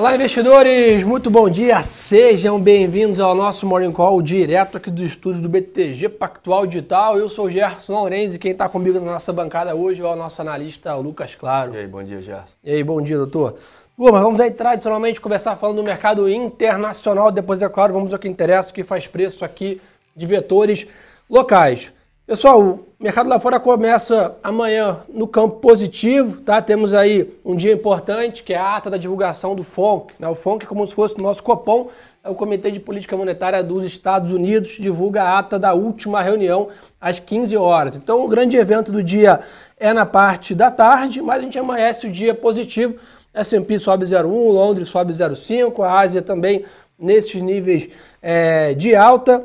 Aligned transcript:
Olá, 0.00 0.14
investidores! 0.14 1.04
Muito 1.04 1.28
bom 1.28 1.50
dia! 1.50 1.82
Sejam 1.82 2.58
bem-vindos 2.58 3.20
ao 3.20 3.34
nosso 3.34 3.66
Morning 3.66 3.92
Call 3.92 4.22
direto 4.22 4.78
aqui 4.78 4.90
dos 4.90 5.04
estúdios 5.04 5.42
do 5.42 5.48
BTG 5.50 6.08
Pactual 6.08 6.66
Digital. 6.66 7.18
Eu 7.18 7.28
sou 7.28 7.44
o 7.44 7.50
Gerson 7.50 7.92
Lourenço 7.92 8.36
e 8.36 8.38
quem 8.38 8.52
está 8.52 8.66
comigo 8.66 8.98
na 8.98 9.12
nossa 9.12 9.30
bancada 9.30 9.74
hoje 9.74 10.00
é 10.00 10.04
o 10.06 10.16
nosso 10.16 10.40
analista 10.40 10.94
Lucas 10.94 11.34
Claro. 11.34 11.74
E 11.74 11.80
aí, 11.80 11.86
bom 11.86 12.02
dia, 12.02 12.22
Gerson. 12.22 12.54
E 12.64 12.72
aí, 12.72 12.82
bom 12.82 13.02
dia, 13.02 13.18
doutor. 13.18 13.58
Turma, 13.94 14.22
vamos 14.22 14.40
aí 14.40 14.50
tradicionalmente 14.50 15.20
começar 15.20 15.54
falando 15.56 15.76
do 15.76 15.82
mercado 15.82 16.26
internacional. 16.30 17.30
Depois, 17.30 17.60
é 17.60 17.68
claro, 17.68 17.92
vamos 17.92 18.14
ao 18.14 18.18
que 18.18 18.26
interessa, 18.26 18.70
o 18.70 18.72
que 18.72 18.82
faz 18.82 19.06
preço 19.06 19.44
aqui 19.44 19.82
de 20.16 20.24
vetores 20.24 20.86
locais. 21.28 21.92
Pessoal, 22.30 22.62
o 22.62 22.86
mercado 23.00 23.28
lá 23.28 23.40
fora 23.40 23.58
começa 23.58 24.36
amanhã 24.40 25.00
no 25.12 25.26
campo 25.26 25.56
positivo, 25.56 26.40
tá? 26.42 26.62
Temos 26.62 26.94
aí 26.94 27.28
um 27.44 27.56
dia 27.56 27.72
importante, 27.72 28.44
que 28.44 28.52
é 28.52 28.56
a 28.56 28.76
ata 28.76 28.88
da 28.88 28.96
divulgação 28.96 29.56
do 29.56 29.64
FONC. 29.64 30.14
Né? 30.16 30.28
O 30.28 30.36
FONC 30.36 30.62
é 30.62 30.68
como 30.68 30.86
se 30.86 30.94
fosse 30.94 31.16
o 31.18 31.22
nosso 31.22 31.42
Copom, 31.42 31.88
é 32.22 32.30
o 32.30 32.36
Comitê 32.36 32.70
de 32.70 32.78
Política 32.78 33.16
Monetária 33.16 33.64
dos 33.64 33.84
Estados 33.84 34.30
Unidos, 34.30 34.76
divulga 34.78 35.24
a 35.24 35.40
ata 35.40 35.58
da 35.58 35.74
última 35.74 36.22
reunião 36.22 36.68
às 37.00 37.18
15 37.18 37.56
horas. 37.56 37.96
Então, 37.96 38.24
o 38.24 38.28
grande 38.28 38.56
evento 38.56 38.92
do 38.92 39.02
dia 39.02 39.40
é 39.76 39.92
na 39.92 40.06
parte 40.06 40.54
da 40.54 40.70
tarde, 40.70 41.20
mas 41.20 41.40
a 41.40 41.42
gente 41.42 41.58
amanhece 41.58 42.06
o 42.06 42.12
dia 42.12 42.32
positivo. 42.32 42.94
S&P 43.34 43.76
sobe 43.76 44.04
0,1, 44.04 44.52
Londres 44.52 44.88
sobe 44.88 45.12
0,5, 45.12 45.82
a 45.84 45.98
Ásia 45.98 46.22
também 46.22 46.64
nesses 46.96 47.42
níveis 47.42 47.88
é, 48.22 48.72
de 48.72 48.94
alta. 48.94 49.44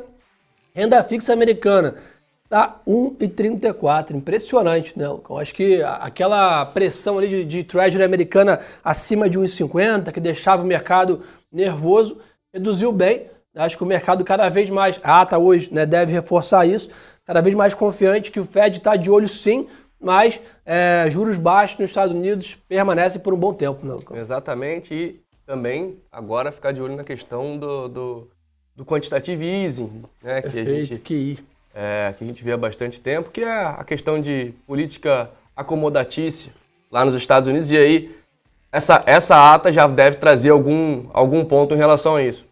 Renda 0.72 1.02
fixa 1.02 1.32
americana 1.32 1.96
Tá 2.48 2.80
1,34, 2.86 4.14
impressionante, 4.14 4.96
né? 4.96 5.06
Eu 5.06 5.36
acho 5.36 5.52
que 5.52 5.82
aquela 5.82 6.64
pressão 6.64 7.18
ali 7.18 7.28
de, 7.28 7.44
de 7.44 7.64
Treasury 7.64 8.04
americana 8.04 8.60
acima 8.84 9.28
de 9.28 9.36
1,50, 9.38 10.12
que 10.12 10.20
deixava 10.20 10.62
o 10.62 10.66
mercado 10.66 11.22
nervoso, 11.50 12.18
reduziu 12.52 12.92
bem. 12.92 13.26
Acho 13.54 13.76
que 13.76 13.82
o 13.82 13.86
mercado 13.86 14.24
cada 14.24 14.48
vez 14.48 14.70
mais, 14.70 15.00
a 15.02 15.22
ata 15.22 15.38
hoje 15.38 15.72
né, 15.72 15.84
deve 15.84 16.12
reforçar 16.12 16.66
isso, 16.66 16.90
cada 17.24 17.40
vez 17.40 17.54
mais 17.54 17.74
confiante 17.74 18.30
que 18.30 18.38
o 18.38 18.44
Fed 18.44 18.78
está 18.78 18.94
de 18.94 19.10
olho 19.10 19.28
sim, 19.28 19.66
mas 19.98 20.38
é, 20.64 21.06
juros 21.10 21.36
baixos 21.36 21.78
nos 21.78 21.90
Estados 21.90 22.14
Unidos 22.14 22.56
permanecem 22.68 23.20
por 23.20 23.34
um 23.34 23.36
bom 23.36 23.52
tempo. 23.52 23.84
Né, 23.84 23.96
Exatamente, 24.20 24.94
e 24.94 25.20
também 25.44 25.98
agora 26.12 26.52
ficar 26.52 26.70
de 26.70 26.80
olho 26.80 26.94
na 26.94 27.02
questão 27.02 27.58
do, 27.58 27.88
do, 27.88 28.30
do 28.76 28.84
quantitative 28.84 29.44
easing, 29.44 30.04
né? 30.22 30.42
Perfeito, 30.42 30.64
que 30.64 30.70
a 30.70 30.82
gente... 30.82 30.98
Que 31.00 31.38
é, 31.76 32.14
que 32.16 32.24
a 32.24 32.26
gente 32.26 32.42
vê 32.42 32.52
há 32.52 32.56
bastante 32.56 32.98
tempo, 32.98 33.28
que 33.30 33.42
é 33.42 33.64
a 33.66 33.84
questão 33.84 34.18
de 34.18 34.54
política 34.66 35.30
acomodatícia 35.54 36.52
lá 36.90 37.04
nos 37.04 37.14
Estados 37.14 37.46
Unidos. 37.46 37.70
E 37.70 37.76
aí, 37.76 38.16
essa, 38.72 39.02
essa 39.04 39.52
ata 39.52 39.70
já 39.70 39.86
deve 39.86 40.16
trazer 40.16 40.50
algum, 40.50 41.04
algum 41.12 41.44
ponto 41.44 41.74
em 41.74 41.76
relação 41.76 42.16
a 42.16 42.22
isso. 42.22 42.46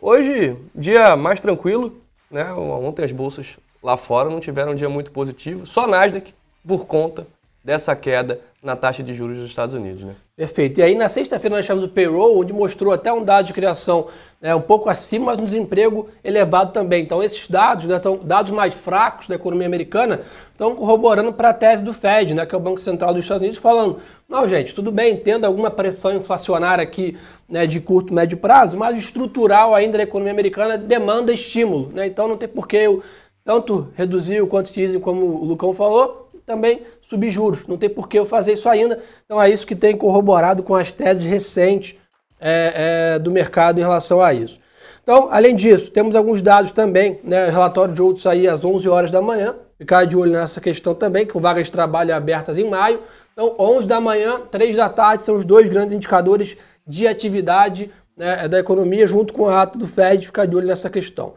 Hoje, 0.00 0.56
dia 0.74 1.16
mais 1.16 1.40
tranquilo, 1.40 1.96
né? 2.28 2.52
Ontem 2.52 3.04
as 3.04 3.12
bolsas 3.12 3.56
lá 3.80 3.96
fora 3.96 4.28
não 4.28 4.40
tiveram 4.40 4.72
um 4.72 4.74
dia 4.74 4.88
muito 4.88 5.12
positivo, 5.12 5.64
só 5.66 5.86
Nasdaq 5.86 6.34
por 6.66 6.86
conta 6.86 7.26
dessa 7.64 7.96
queda 7.96 8.40
na 8.62 8.76
taxa 8.76 9.02
de 9.02 9.14
juros 9.14 9.38
dos 9.38 9.46
Estados 9.46 9.74
Unidos. 9.74 10.02
Né? 10.02 10.14
Perfeito. 10.36 10.80
E 10.80 10.82
aí 10.82 10.94
na 10.94 11.08
sexta-feira 11.08 11.56
nós 11.56 11.64
tivemos 11.64 11.84
o 11.84 11.88
payroll, 11.88 12.40
onde 12.40 12.52
mostrou 12.52 12.92
até 12.92 13.12
um 13.12 13.24
dado 13.24 13.46
de 13.46 13.52
criação 13.52 14.08
né, 14.40 14.54
um 14.54 14.60
pouco 14.60 14.90
acima, 14.90 15.26
mas 15.26 15.38
um 15.38 15.44
desemprego 15.44 16.08
elevado 16.22 16.72
também. 16.72 17.02
Então 17.02 17.22
esses 17.22 17.48
dados, 17.48 17.86
né, 17.86 17.98
tão, 17.98 18.18
dados 18.18 18.52
mais 18.52 18.74
fracos 18.74 19.26
da 19.26 19.34
economia 19.34 19.66
americana, 19.66 20.20
estão 20.52 20.74
corroborando 20.74 21.32
para 21.32 21.50
a 21.50 21.54
tese 21.54 21.82
do 21.82 21.94
Fed, 21.94 22.34
né, 22.34 22.44
que 22.44 22.54
é 22.54 22.58
o 22.58 22.60
Banco 22.60 22.80
Central 22.80 23.14
dos 23.14 23.24
Estados 23.24 23.42
Unidos, 23.42 23.58
falando, 23.58 23.98
não 24.28 24.46
gente, 24.46 24.74
tudo 24.74 24.92
bem, 24.92 25.14
entenda 25.14 25.46
alguma 25.46 25.70
pressão 25.70 26.14
inflacionária 26.14 26.82
aqui 26.82 27.16
né, 27.48 27.66
de 27.66 27.80
curto, 27.80 28.12
médio 28.12 28.36
prazo, 28.36 28.76
mas 28.76 28.94
o 28.94 28.98
estrutural 28.98 29.74
ainda 29.74 29.98
da 29.98 30.04
economia 30.04 30.32
americana 30.32 30.76
demanda 30.76 31.32
estímulo. 31.32 31.90
Né? 31.94 32.06
Então 32.06 32.28
não 32.28 32.36
tem 32.36 32.48
por 32.48 32.68
que 32.68 32.76
eu 32.76 33.02
tanto 33.44 33.88
reduzir 33.94 34.40
o 34.40 34.46
quanto 34.46 34.72
dizem, 34.72 34.98
como 34.98 35.26
o 35.26 35.44
Lucão 35.44 35.74
falou, 35.74 36.23
também 36.46 36.82
subir 37.00 37.30
juros. 37.30 37.66
Não 37.66 37.76
tem 37.76 37.88
por 37.88 38.08
que 38.08 38.18
eu 38.18 38.26
fazer 38.26 38.52
isso 38.52 38.68
ainda. 38.68 39.02
Então 39.24 39.40
é 39.40 39.50
isso 39.50 39.66
que 39.66 39.74
tem 39.74 39.96
corroborado 39.96 40.62
com 40.62 40.74
as 40.74 40.92
teses 40.92 41.24
recentes 41.24 41.96
é, 42.40 43.14
é, 43.14 43.18
do 43.18 43.30
mercado 43.30 43.78
em 43.78 43.82
relação 43.82 44.20
a 44.20 44.32
isso. 44.34 44.58
Então, 45.02 45.28
além 45.30 45.54
disso, 45.54 45.90
temos 45.90 46.16
alguns 46.16 46.40
dados 46.40 46.70
também, 46.70 47.20
né? 47.22 47.50
Relatório 47.50 47.92
de 47.92 48.00
outros 48.00 48.26
aí 48.26 48.48
às 48.48 48.64
11 48.64 48.88
horas 48.88 49.10
da 49.10 49.20
manhã. 49.20 49.54
Ficar 49.76 50.06
de 50.06 50.16
olho 50.16 50.32
nessa 50.32 50.60
questão 50.60 50.94
também, 50.94 51.26
com 51.26 51.38
vagas 51.40 51.66
de 51.66 51.72
trabalho 51.72 52.14
abertas 52.14 52.56
em 52.56 52.68
maio. 52.68 53.00
Então, 53.32 53.54
11 53.58 53.86
da 53.86 54.00
manhã, 54.00 54.40
3 54.50 54.76
da 54.76 54.88
tarde 54.88 55.24
são 55.24 55.36
os 55.36 55.44
dois 55.44 55.68
grandes 55.68 55.92
indicadores 55.92 56.56
de 56.86 57.06
atividade 57.06 57.90
né, 58.16 58.48
da 58.48 58.58
economia, 58.58 59.06
junto 59.06 59.34
com 59.34 59.46
a 59.46 59.62
ata 59.62 59.78
do 59.78 59.86
Fed, 59.86 60.26
ficar 60.26 60.46
de 60.46 60.56
olho 60.56 60.66
nessa 60.66 60.88
questão. 60.88 61.34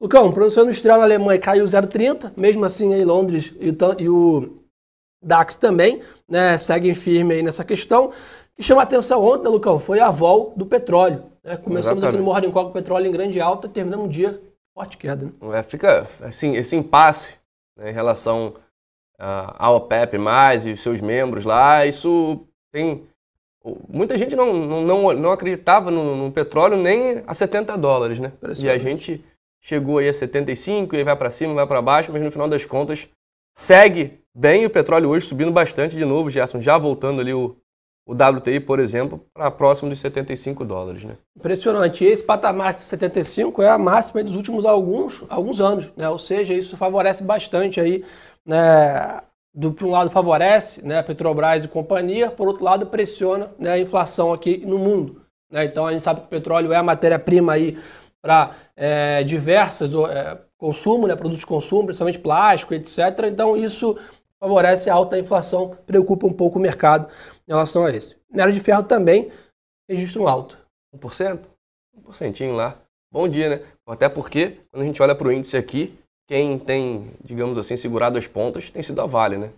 Lucão, 0.00 0.30
produção 0.30 0.64
industrial 0.64 0.98
na 0.98 1.04
Alemanha 1.04 1.40
caiu 1.40 1.64
0,30, 1.64 2.32
mesmo 2.36 2.64
assim 2.64 2.92
aí 2.92 3.04
Londres 3.04 3.52
e 3.58 4.08
o, 4.08 4.56
DAX 5.22 5.54
também 5.54 6.02
né, 6.28 6.56
seguem 6.58 6.94
firme 6.94 7.34
aí 7.34 7.42
nessa 7.42 7.64
questão. 7.64 8.06
O 8.08 8.12
que 8.56 8.62
chama 8.62 8.82
atenção 8.82 9.22
ontem, 9.24 9.44
né, 9.44 9.50
Lucão, 9.50 9.78
foi 9.78 10.00
a 10.00 10.10
vol 10.10 10.52
do 10.56 10.66
petróleo. 10.66 11.24
Né? 11.42 11.56
Começamos 11.56 11.98
Exatamente. 11.98 12.06
aqui 12.06 12.18
no 12.18 12.24
Morning 12.24 12.50
Call 12.50 12.64
com 12.64 12.70
o 12.70 12.74
petróleo 12.74 13.06
em 13.06 13.12
grande 13.12 13.40
alta, 13.40 13.68
terminamos 13.68 14.06
um 14.06 14.08
dia 14.08 14.40
forte 14.74 14.96
queda. 14.96 15.26
Né? 15.26 15.58
É, 15.58 15.62
fica 15.62 16.06
assim, 16.20 16.56
esse 16.56 16.76
impasse 16.76 17.34
né, 17.76 17.90
em 17.90 17.94
relação 17.94 18.54
uh, 19.18 19.54
ao 19.58 19.76
OPEP+, 19.76 20.18
e 20.66 20.72
os 20.72 20.80
seus 20.80 21.00
membros 21.00 21.44
lá, 21.44 21.86
isso 21.86 22.46
tem... 22.70 23.02
Muita 23.88 24.16
gente 24.16 24.36
não, 24.36 24.52
não, 24.52 25.12
não 25.12 25.32
acreditava 25.32 25.90
no, 25.90 26.14
no 26.14 26.30
petróleo 26.30 26.76
nem 26.76 27.24
a 27.26 27.34
70 27.34 27.76
dólares, 27.76 28.20
né? 28.20 28.30
E 28.60 28.70
a 28.70 28.78
gente 28.78 29.24
chegou 29.60 29.98
aí 29.98 30.08
a 30.08 30.12
75, 30.12 30.94
e 30.94 30.98
aí 30.98 31.04
vai 31.04 31.16
para 31.16 31.30
cima, 31.30 31.54
vai 31.54 31.66
para 31.66 31.82
baixo, 31.82 32.12
mas 32.12 32.22
no 32.22 32.30
final 32.30 32.48
das 32.48 32.64
contas 32.64 33.08
segue 33.56 34.20
bem 34.34 34.66
o 34.66 34.70
petróleo 34.70 35.08
hoje 35.08 35.26
subindo 35.26 35.50
bastante 35.50 35.96
de 35.96 36.04
novo, 36.04 36.30
Gerson, 36.30 36.60
já 36.60 36.76
voltando 36.76 37.20
ali 37.20 37.32
o, 37.32 37.56
o 38.06 38.12
WTI, 38.12 38.60
por 38.60 38.78
exemplo, 38.78 39.24
para 39.34 39.50
próximo 39.50 39.88
dos 39.88 39.98
75 40.00 40.64
dólares. 40.64 41.04
Né? 41.04 41.16
Impressionante. 41.36 42.04
Esse 42.04 42.22
patamar 42.22 42.74
de 42.74 42.80
75 42.80 43.62
é 43.62 43.68
a 43.68 43.78
máxima 43.78 44.22
dos 44.22 44.36
últimos 44.36 44.64
alguns, 44.64 45.22
alguns 45.28 45.60
anos, 45.60 45.90
né? 45.96 46.08
ou 46.08 46.18
seja, 46.18 46.54
isso 46.54 46.76
favorece 46.76 47.24
bastante 47.24 47.80
aí, 47.80 48.04
né? 48.44 49.20
do, 49.56 49.72
por 49.72 49.86
um 49.86 49.90
lado 49.90 50.10
favorece 50.10 50.86
né, 50.86 51.02
Petrobras 51.02 51.64
e 51.64 51.68
companhia, 51.68 52.30
por 52.30 52.46
outro 52.46 52.62
lado 52.62 52.86
pressiona 52.86 53.50
né, 53.58 53.72
a 53.72 53.78
inflação 53.78 54.32
aqui 54.32 54.58
no 54.58 54.78
mundo. 54.78 55.22
Né? 55.50 55.64
Então 55.64 55.86
a 55.86 55.92
gente 55.92 56.02
sabe 56.02 56.20
que 56.20 56.26
o 56.26 56.30
petróleo 56.30 56.72
é 56.74 56.76
a 56.76 56.82
matéria-prima 56.82 57.54
aí 57.54 57.78
para 58.26 58.56
é, 58.74 59.22
diversas 59.22 59.92
é, 59.94 60.36
consumo, 60.58 61.06
né, 61.06 61.14
produtos 61.14 61.38
de 61.38 61.46
consumo, 61.46 61.84
principalmente 61.84 62.18
plástico, 62.18 62.74
etc. 62.74 62.98
Então 63.30 63.56
isso 63.56 63.96
favorece 64.40 64.90
a 64.90 64.94
alta 64.94 65.16
inflação, 65.16 65.76
preocupa 65.86 66.26
um 66.26 66.32
pouco 66.32 66.58
o 66.58 66.60
mercado 66.60 67.08
em 67.46 67.52
relação 67.52 67.84
a 67.84 67.92
isso. 67.92 68.16
Minério 68.28 68.52
de 68.52 68.58
ferro 68.58 68.82
também 68.82 69.30
registro 69.88 70.26
alto. 70.26 70.58
1%? 70.96 71.38
Um 71.94 72.00
porcentinho 72.00 72.56
lá. 72.56 72.76
Bom 73.12 73.28
dia, 73.28 73.48
né? 73.48 73.60
Até 73.86 74.08
porque, 74.08 74.58
quando 74.72 74.82
a 74.82 74.86
gente 74.86 75.00
olha 75.00 75.14
para 75.14 75.28
o 75.28 75.32
índice 75.32 75.56
aqui, 75.56 75.96
quem 76.28 76.58
tem, 76.58 77.12
digamos 77.22 77.56
assim, 77.56 77.76
segurado 77.76 78.18
as 78.18 78.26
pontas 78.26 78.72
tem 78.72 78.82
sido 78.82 79.00
a 79.00 79.06
Vale, 79.06 79.38
né? 79.38 79.52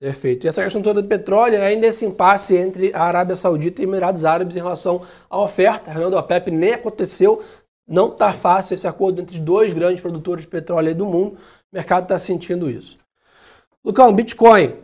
Perfeito. 0.00 0.46
E 0.46 0.48
essa 0.48 0.62
questão 0.62 0.80
toda 0.80 1.02
do 1.02 1.08
petróleo, 1.08 1.56
é 1.56 1.66
ainda 1.66 1.88
esse 1.88 2.04
impasse 2.04 2.56
entre 2.56 2.94
a 2.94 3.02
Arábia 3.02 3.34
Saudita 3.34 3.82
e 3.82 3.84
Emirados 3.84 4.24
Árabes 4.24 4.54
em 4.54 4.60
relação 4.60 5.04
à 5.28 5.40
oferta. 5.40 5.90
A 5.90 5.92
reunião 5.92 6.10
do 6.10 6.16
OPEP 6.16 6.52
nem 6.52 6.72
aconteceu, 6.72 7.42
não 7.88 8.08
está 8.08 8.34
fácil 8.34 8.74
esse 8.74 8.86
acordo 8.86 9.22
entre 9.22 9.38
dois 9.40 9.72
grandes 9.72 10.00
produtores 10.00 10.42
de 10.42 10.48
petróleo 10.48 10.94
do 10.94 11.06
mundo. 11.06 11.38
O 11.72 11.76
mercado 11.76 12.02
está 12.02 12.18
sentindo 12.18 12.70
isso. 12.70 12.98
Lucão, 13.84 14.12
Bitcoin 14.14 14.74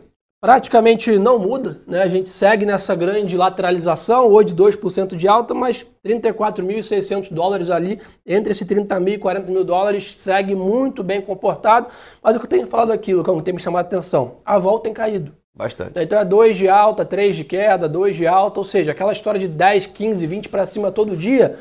praticamente 0.41 1.17
não 1.17 1.39
muda, 1.39 1.81
né? 1.87 2.03
A 2.03 2.07
gente 2.07 2.29
segue 2.29 2.67
nessa 2.67 2.95
grande 2.95 3.35
lateralização, 3.35 4.27
hoje 4.27 4.55
2% 4.55 5.15
de 5.15 5.27
alta, 5.27 5.55
mas 5.55 5.85
34.600 6.05 7.33
dólares 7.33 7.71
ali, 7.71 7.99
entre 8.23 8.51
esse 8.51 8.63
30 8.63 8.99
mil 8.99 9.15
e 9.15 9.17
40 9.17 9.51
mil 9.51 9.63
dólares, 9.63 10.15
segue 10.17 10.53
muito 10.53 11.03
bem 11.03 11.19
comportado. 11.19 11.87
Mas 12.21 12.35
o 12.35 12.39
que 12.39 12.45
eu 12.45 12.49
tenho 12.49 12.67
falado 12.67 12.91
aqui, 12.91 13.11
Lucão, 13.13 13.37
que 13.37 13.43
tem 13.43 13.55
me 13.55 13.59
chamado 13.59 13.85
a 13.85 13.87
atenção, 13.87 14.37
a 14.45 14.59
volta 14.59 14.83
tem 14.83 14.93
caído. 14.93 15.33
Bastante. 15.51 15.99
Então 15.99 16.19
é 16.19 16.25
2 16.25 16.57
de 16.57 16.67
alta, 16.67 17.03
3 17.03 17.35
de 17.35 17.43
queda, 17.43 17.89
2 17.89 18.15
de 18.15 18.27
alta, 18.27 18.59
ou 18.59 18.65
seja, 18.65 18.91
aquela 18.91 19.13
história 19.13 19.39
de 19.39 19.47
10, 19.47 19.87
15, 19.87 20.27
20 20.27 20.49
para 20.49 20.65
cima 20.65 20.91
todo 20.91 21.17
dia, 21.17 21.57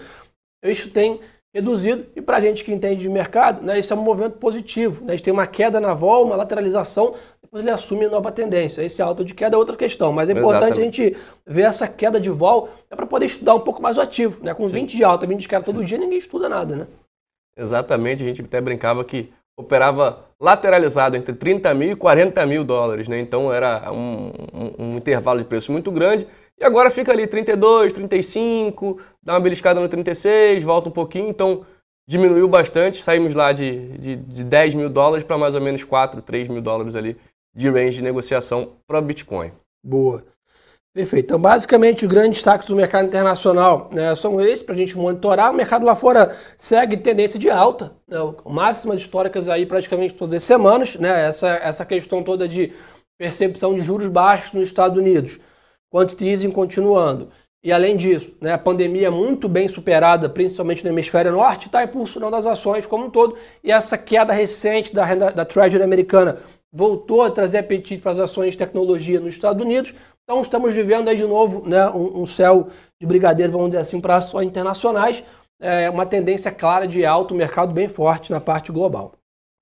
isso 0.63 0.91
tem 0.91 1.21
reduzido. 1.55 2.05
E 2.17 2.21
para 2.21 2.39
a 2.39 2.41
gente 2.41 2.65
que 2.65 2.73
entende 2.73 3.03
de 3.03 3.09
mercado, 3.09 3.65
né, 3.65 3.79
isso 3.79 3.93
é 3.93 3.97
um 3.97 4.03
movimento 4.03 4.39
positivo. 4.39 5.05
Né? 5.05 5.13
A 5.13 5.17
gente 5.17 5.25
tem 5.25 5.33
uma 5.33 5.47
queda 5.47 5.81
na 5.81 5.95
vol, 5.95 6.25
uma 6.25 6.35
lateralização, 6.35 7.15
depois 7.41 7.63
ele 7.63 7.71
assume 7.71 8.09
nova 8.09 8.33
tendência. 8.33 8.83
Esse 8.83 9.01
alto 9.01 9.25
de 9.25 9.33
queda 9.33 9.55
é 9.55 9.59
outra 9.59 9.77
questão, 9.77 10.13
mas 10.13 10.29
é 10.29 10.33
importante 10.33 10.81
Exatamente. 10.81 11.03
a 11.03 11.05
gente 11.05 11.17
ver 11.47 11.63
essa 11.63 11.87
queda 11.87 12.21
de 12.21 12.29
vol 12.29 12.69
é 12.91 12.97
para 12.97 13.07
poder 13.07 13.27
estudar 13.27 13.55
um 13.55 13.61
pouco 13.61 13.81
mais 13.81 13.97
o 13.97 14.01
ativo. 14.01 14.43
Né? 14.43 14.53
Com 14.53 14.69
Sim. 14.69 14.75
20 14.75 14.97
de 14.97 15.05
alta, 15.05 15.27
20 15.27 15.41
de 15.41 15.49
queda 15.49 15.65
todo 15.65 15.85
dia, 15.85 15.97
ninguém 15.97 16.19
estuda 16.19 16.49
nada. 16.49 16.75
Né? 16.75 16.87
Exatamente, 17.57 18.25
a 18.25 18.27
gente 18.27 18.43
até 18.43 18.61
brincava 18.61 19.05
que 19.05 19.33
operava 19.57 20.25
lateralizado 20.41 21.17
entre 21.17 21.33
30 21.33 21.73
mil 21.75 21.93
e 21.93 21.97
40 21.97 22.45
mil 22.45 22.65
dólares, 22.65 23.07
né? 23.07 23.21
então 23.21 23.53
era 23.53 23.93
um, 23.93 24.33
um, 24.53 24.85
um 24.85 24.97
intervalo 24.97 25.39
de 25.39 25.45
preço 25.45 25.71
muito 25.71 25.93
grande 25.93 26.27
E 26.59 26.65
agora 26.65 26.91
fica 26.91 27.13
ali 27.13 27.27
32, 27.27 27.93
35, 27.93 29.01
dá 29.23 29.35
uma 29.35 29.41
beliscada 29.41 29.81
no 29.81 29.89
36, 29.89 30.63
volta 30.63 30.89
um 30.89 30.93
pouquinho, 30.93 31.29
então 31.29 31.67
diminuiu 32.09 32.47
bastante. 32.49 33.03
Saímos 33.03 33.35
lá 33.35 33.53
de, 33.53 33.89
de, 33.99 34.17
de 34.17 34.45
10 34.45 34.75
mil 34.75 34.89
dólares 34.89 35.25
para 35.25 35.39
mais 35.39 35.55
ou 35.55 35.61
menos 35.61 35.83
4, 35.83 36.23
3 36.23 36.49
mil 36.49 36.63
dólares 36.63 36.95
ali 36.95 37.17
de 37.55 37.69
range 37.69 37.99
de 37.99 38.03
negociação 38.03 38.73
para 38.87 39.01
Bitcoin. 39.01 39.53
Boa. 39.85 40.25
Perfeito. 40.95 41.25
Então, 41.25 41.41
basicamente, 41.41 42.07
os 42.07 42.11
grandes 42.11 42.35
destaques 42.35 42.69
do 42.69 42.77
mercado 42.77 43.09
internacional 43.09 43.89
né, 43.91 44.15
são 44.15 44.41
esses 44.41 44.63
para 44.63 44.77
a 44.77 44.79
gente 44.79 44.97
monitorar. 44.97 45.51
O 45.51 45.55
mercado 45.55 45.85
lá 45.85 45.97
fora 45.97 46.37
segue 46.57 46.97
tendência 46.97 47.37
de 47.37 47.51
alta, 47.51 47.93
né, 48.07 48.17
máximas 48.47 48.99
históricas 48.99 49.49
aí 49.49 49.67
praticamente 49.67 50.15
todas 50.15 50.37
as 50.37 50.45
semanas. 50.45 50.95
Né, 50.95 51.27
essa, 51.27 51.49
essa 51.49 51.85
questão 51.85 52.23
toda 52.23 52.47
de 52.47 52.73
percepção 53.19 53.75
de 53.75 53.81
juros 53.81 54.07
baixos 54.07 54.53
nos 54.53 54.65
Estados 54.65 54.97
Unidos, 54.97 55.41
quantity 55.95 56.27
easing 56.27 56.51
continuando. 56.51 57.29
E 57.63 57.73
além 57.73 57.97
disso, 57.97 58.35
né, 58.41 58.53
a 58.53 58.59
pandemia 58.59 59.11
muito 59.11 59.49
bem 59.49 59.69
superada, 59.69 60.29
principalmente 60.29 60.83
no 60.83 60.91
hemisfério 60.91 61.33
norte, 61.33 61.67
está 61.67 61.85
impulsionando 61.85 62.35
as 62.35 62.45
ações 62.45 62.85
como 62.85 63.07
um 63.07 63.11
todo. 63.11 63.37
E 63.63 63.71
essa 63.71 63.97
queda 63.97 64.33
recente 64.33 64.93
da 64.93 65.05
renda 65.05 65.31
da 65.31 65.45
Treasury 65.45 65.83
americana 65.83 66.39
voltou 66.71 67.23
a 67.23 67.31
trazer 67.31 67.59
apetite 67.59 68.03
para 68.03 68.11
as 68.11 68.19
ações 68.19 68.53
de 68.53 68.59
tecnologia 68.59 69.21
nos 69.21 69.35
Estados 69.35 69.65
Unidos. 69.65 69.95
Então 70.25 70.43
estamos 70.43 70.75
vivendo 70.75 71.09
aí 71.09 71.17
de 71.17 71.25
novo 71.25 71.67
né, 71.67 71.89
um, 71.91 72.23
um 72.23 72.27
céu 72.27 72.69
de 73.01 73.07
brigadeiro, 73.07 73.53
vamos 73.53 73.69
dizer 73.69 73.81
assim, 73.81 74.01
para 74.01 74.17
ações 74.17 74.49
internacionais. 74.49 75.23
É 75.61 75.89
uma 75.89 76.05
tendência 76.05 76.51
clara 76.51 76.87
de 76.87 77.07
alto, 77.07 77.35
mercado 77.35 77.73
bem 77.73 77.89
forte 77.89 78.31
na 78.33 78.41
parte 78.41 78.73
global. 78.73 79.13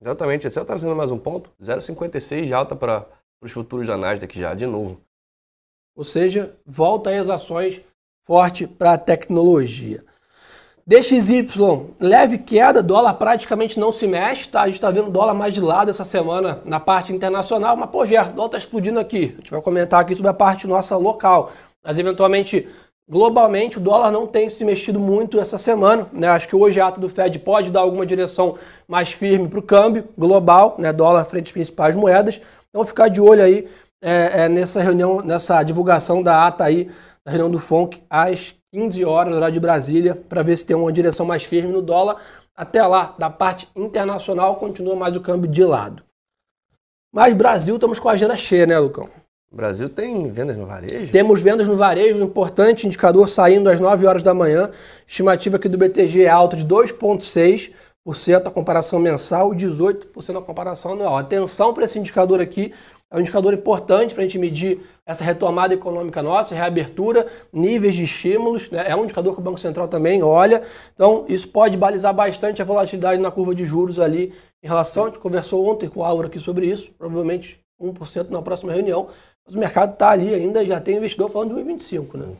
Exatamente. 0.01 0.47
Esse 0.47 0.59
é 0.59 0.63
trazendo 0.65 0.95
mais 0.95 1.11
um 1.11 1.17
ponto. 1.17 1.51
0,56 1.61 2.47
de 2.47 2.53
alta 2.53 2.75
para 2.75 3.05
os 3.41 3.51
futuros 3.51 3.87
da 3.87 3.95
Nasdaq 3.95 4.37
já, 4.37 4.53
de 4.53 4.65
novo. 4.65 4.99
Ou 5.95 6.03
seja, 6.03 6.55
volta 6.65 7.09
aí 7.09 7.17
as 7.17 7.29
ações 7.29 7.81
forte 8.25 8.65
para 8.65 8.93
a 8.93 8.97
tecnologia. 8.97 10.03
DXY, 10.85 11.95
leve 11.97 12.39
queda, 12.39 12.83
dólar 12.83 13.13
praticamente 13.13 13.79
não 13.79 13.89
se 13.89 14.05
mexe, 14.05 14.49
tá? 14.49 14.63
A 14.63 14.65
gente 14.65 14.75
está 14.75 14.91
vendo 14.91 15.09
dólar 15.09 15.33
mais 15.33 15.53
de 15.53 15.61
lado 15.61 15.89
essa 15.89 16.03
semana 16.03 16.61
na 16.65 16.77
parte 16.77 17.13
internacional, 17.13 17.77
mas 17.77 17.89
pô, 17.89 18.05
Gerto, 18.05 18.31
o 18.31 18.35
dólar 18.35 18.47
está 18.47 18.57
explodindo 18.57 18.99
aqui. 18.99 19.33
A 19.33 19.41
gente 19.41 19.51
vai 19.51 19.61
comentar 19.61 20.01
aqui 20.01 20.13
sobre 20.13 20.29
a 20.29 20.33
parte 20.33 20.67
nossa 20.67 20.97
local. 20.97 21.53
Mas 21.81 21.97
eventualmente, 21.97 22.67
globalmente, 23.09 23.77
o 23.77 23.81
dólar 23.81 24.11
não 24.11 24.27
tem 24.27 24.49
se 24.49 24.65
mexido 24.65 24.99
muito 24.99 25.39
essa 25.39 25.57
semana, 25.57 26.07
né? 26.11 26.27
Acho 26.27 26.49
que 26.49 26.55
hoje 26.55 26.81
a 26.81 26.87
ata 26.87 26.99
do 26.99 27.07
Fed 27.07 27.39
pode 27.39 27.71
dar 27.71 27.79
alguma 27.79 28.05
direção 28.05 28.57
mais 28.85 29.09
firme 29.09 29.47
para 29.47 29.59
o 29.59 29.63
câmbio 29.63 30.09
global, 30.17 30.75
né? 30.77 30.91
Dólar 30.91 31.23
frente 31.23 31.47
às 31.47 31.53
principais 31.53 31.95
moedas. 31.95 32.41
Então 32.69 32.83
ficar 32.83 33.07
de 33.07 33.21
olho 33.21 33.41
aí 33.41 33.69
é, 34.03 34.43
é, 34.43 34.49
nessa 34.49 34.81
reunião, 34.81 35.21
nessa 35.21 35.63
divulgação 35.63 36.21
da 36.21 36.45
ata 36.45 36.65
aí, 36.65 36.91
da 37.25 37.31
reunião 37.31 37.49
do 37.49 37.59
FONC 37.59 38.03
às 38.09 38.53
15 38.73 39.05
horas, 39.05 39.33
horário 39.33 39.53
de 39.53 39.59
Brasília, 39.59 40.13
para 40.13 40.43
ver 40.43 40.57
se 40.57 40.65
tem 40.65 40.75
uma 40.75 40.91
direção 40.91 41.25
mais 41.25 41.43
firme 41.43 41.71
no 41.71 41.81
dólar. 41.81 42.17
Até 42.55 42.85
lá, 42.85 43.15
da 43.17 43.29
parte 43.29 43.69
internacional, 43.75 44.57
continua 44.57 44.95
mais 44.95 45.15
o 45.15 45.21
câmbio 45.21 45.49
de 45.49 45.63
lado. 45.63 46.03
Mas 47.13 47.33
Brasil, 47.33 47.75
estamos 47.75 47.99
com 47.99 48.09
a 48.09 48.13
agenda 48.13 48.35
cheia, 48.35 48.65
né, 48.65 48.77
Lucão? 48.77 49.07
Brasil 49.53 49.87
tem 49.87 50.31
vendas 50.31 50.57
no 50.57 50.65
varejo? 50.65 51.11
Temos 51.11 51.39
vendas 51.39 51.67
no 51.67 51.77
varejo, 51.77 52.19
importante 52.23 52.87
indicador 52.87 53.29
saindo 53.29 53.69
às 53.69 53.79
9 53.79 54.07
horas 54.07 54.23
da 54.23 54.33
manhã. 54.33 54.71
Estimativa 55.07 55.57
aqui 55.57 55.69
do 55.69 55.77
BTG 55.77 56.23
é 56.23 56.29
alta 56.29 56.57
de 56.57 56.65
2,6% 56.65 58.47
a 58.47 58.49
comparação 58.49 58.99
mensal 58.99 59.53
e 59.53 59.57
18% 59.57 60.37
a 60.37 60.41
comparação 60.41 60.93
anual. 60.93 61.17
Atenção 61.17 61.71
para 61.71 61.85
esse 61.85 61.99
indicador 61.99 62.41
aqui, 62.41 62.73
é 63.13 63.17
um 63.17 63.19
indicador 63.19 63.53
importante 63.53 64.11
para 64.15 64.23
a 64.23 64.25
gente 64.25 64.39
medir 64.39 64.81
essa 65.05 65.23
retomada 65.23 65.71
econômica 65.71 66.23
nossa, 66.23 66.55
reabertura, 66.55 67.27
níveis 67.53 67.93
de 67.93 68.05
estímulos. 68.05 68.71
Né? 68.71 68.85
É 68.87 68.95
um 68.95 69.03
indicador 69.03 69.35
que 69.35 69.39
o 69.39 69.43
Banco 69.43 69.59
Central 69.59 69.87
também 69.87 70.23
olha. 70.23 70.63
Então, 70.95 71.23
isso 71.29 71.47
pode 71.47 71.77
balizar 71.77 72.11
bastante 72.11 72.59
a 72.59 72.65
volatilidade 72.65 73.21
na 73.21 73.29
curva 73.29 73.53
de 73.53 73.65
juros 73.65 73.99
ali 73.99 74.33
em 74.63 74.67
relação. 74.67 75.03
A 75.03 75.07
gente 75.09 75.19
conversou 75.19 75.63
ontem 75.63 75.87
com 75.87 75.99
o 75.99 76.03
Aura 76.03 76.25
aqui 76.25 76.39
sobre 76.39 76.65
isso, 76.65 76.91
provavelmente 76.97 77.59
1% 77.79 78.31
na 78.31 78.41
próxima 78.41 78.73
reunião. 78.73 79.09
Mas 79.45 79.53
o 79.53 79.59
mercado 79.59 79.93
está 79.93 80.09
ali 80.09 80.33
ainda, 80.33 80.65
já 80.65 80.81
tem 80.81 80.97
investidor 80.97 81.29
falando 81.29 81.53
de 81.53 81.61
1,25. 81.61 82.17
Né? 82.17 82.35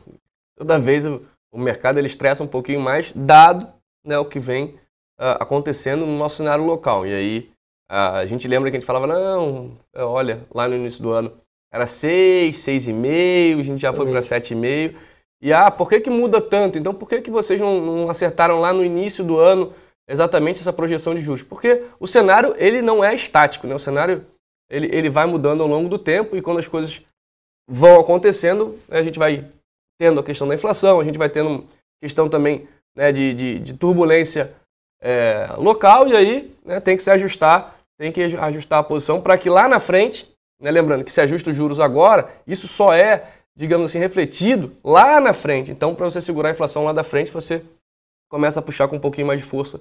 Toda 0.56 0.76
vez 0.80 1.06
o, 1.06 1.20
mercado 1.54 1.98
ele 1.98 2.08
estressa 2.08 2.42
um 2.42 2.48
pouquinho 2.48 2.80
mais, 2.80 3.12
dado 3.14 3.72
né, 4.04 4.18
o 4.18 4.24
que 4.24 4.40
vem 4.40 4.74
uh, 5.20 5.38
acontecendo 5.38 6.04
no 6.04 6.18
nosso 6.18 6.38
cenário 6.38 6.64
local. 6.64 7.06
E 7.06 7.14
aí 7.14 7.53
a 7.88 8.24
gente 8.26 8.48
lembra 8.48 8.70
que 8.70 8.76
a 8.76 8.80
gente 8.80 8.86
falava, 8.86 9.06
não, 9.06 9.76
é, 9.94 10.02
olha, 10.02 10.44
lá 10.52 10.66
no 10.66 10.74
início 10.74 11.02
do 11.02 11.12
ano 11.12 11.32
era 11.72 11.86
6, 11.86 12.56
6,5, 12.56 13.60
a 13.60 13.62
gente 13.62 13.80
já 13.80 13.92
foi 13.92 14.08
para 14.10 14.20
7,5. 14.20 14.94
E 15.42 15.52
ah, 15.52 15.70
por 15.70 15.88
que, 15.88 16.00
que 16.00 16.08
muda 16.08 16.40
tanto? 16.40 16.78
Então 16.78 16.94
por 16.94 17.08
que, 17.08 17.20
que 17.20 17.30
vocês 17.30 17.60
não, 17.60 17.80
não 17.80 18.10
acertaram 18.10 18.60
lá 18.60 18.72
no 18.72 18.84
início 18.84 19.24
do 19.24 19.38
ano 19.38 19.72
exatamente 20.08 20.60
essa 20.60 20.72
projeção 20.72 21.14
de 21.14 21.20
juros? 21.20 21.42
Porque 21.42 21.82
o 21.98 22.06
cenário 22.06 22.54
ele 22.56 22.80
não 22.80 23.04
é 23.04 23.14
estático, 23.14 23.66
né? 23.66 23.74
O 23.74 23.78
cenário 23.78 24.24
ele, 24.70 24.88
ele 24.92 25.10
vai 25.10 25.26
mudando 25.26 25.62
ao 25.62 25.68
longo 25.68 25.88
do 25.88 25.98
tempo 25.98 26.36
e 26.36 26.42
quando 26.42 26.58
as 26.58 26.68
coisas 26.68 27.02
vão 27.68 28.00
acontecendo, 28.00 28.78
a 28.88 29.02
gente 29.02 29.18
vai 29.18 29.44
tendo 29.98 30.20
a 30.20 30.24
questão 30.24 30.46
da 30.46 30.54
inflação, 30.54 31.00
a 31.00 31.04
gente 31.04 31.18
vai 31.18 31.28
tendo 31.28 31.66
questão 32.02 32.28
também 32.28 32.68
né, 32.96 33.10
de, 33.12 33.34
de, 33.34 33.58
de 33.58 33.74
turbulência 33.74 34.54
é, 35.02 35.48
local 35.58 36.08
e 36.08 36.16
aí 36.16 36.54
né, 36.64 36.80
tem 36.80 36.96
que 36.96 37.02
se 37.02 37.10
ajustar, 37.10 37.73
tem 37.98 38.12
que 38.12 38.22
ajustar 38.22 38.80
a 38.80 38.82
posição 38.82 39.20
para 39.20 39.38
que 39.38 39.48
lá 39.48 39.68
na 39.68 39.80
frente, 39.80 40.28
né, 40.60 40.70
lembrando 40.70 41.04
que 41.04 41.12
se 41.12 41.20
ajusta 41.20 41.50
os 41.50 41.56
juros 41.56 41.80
agora, 41.80 42.28
isso 42.46 42.66
só 42.66 42.92
é, 42.92 43.30
digamos 43.56 43.90
assim, 43.90 43.98
refletido 43.98 44.72
lá 44.82 45.20
na 45.20 45.32
frente. 45.32 45.70
Então, 45.70 45.94
para 45.94 46.04
você 46.04 46.20
segurar 46.20 46.48
a 46.48 46.52
inflação 46.52 46.84
lá 46.84 46.92
da 46.92 47.04
frente, 47.04 47.30
você 47.30 47.62
começa 48.30 48.60
a 48.60 48.62
puxar 48.62 48.88
com 48.88 48.96
um 48.96 49.00
pouquinho 49.00 49.26
mais 49.26 49.40
de 49.40 49.46
força 49.46 49.80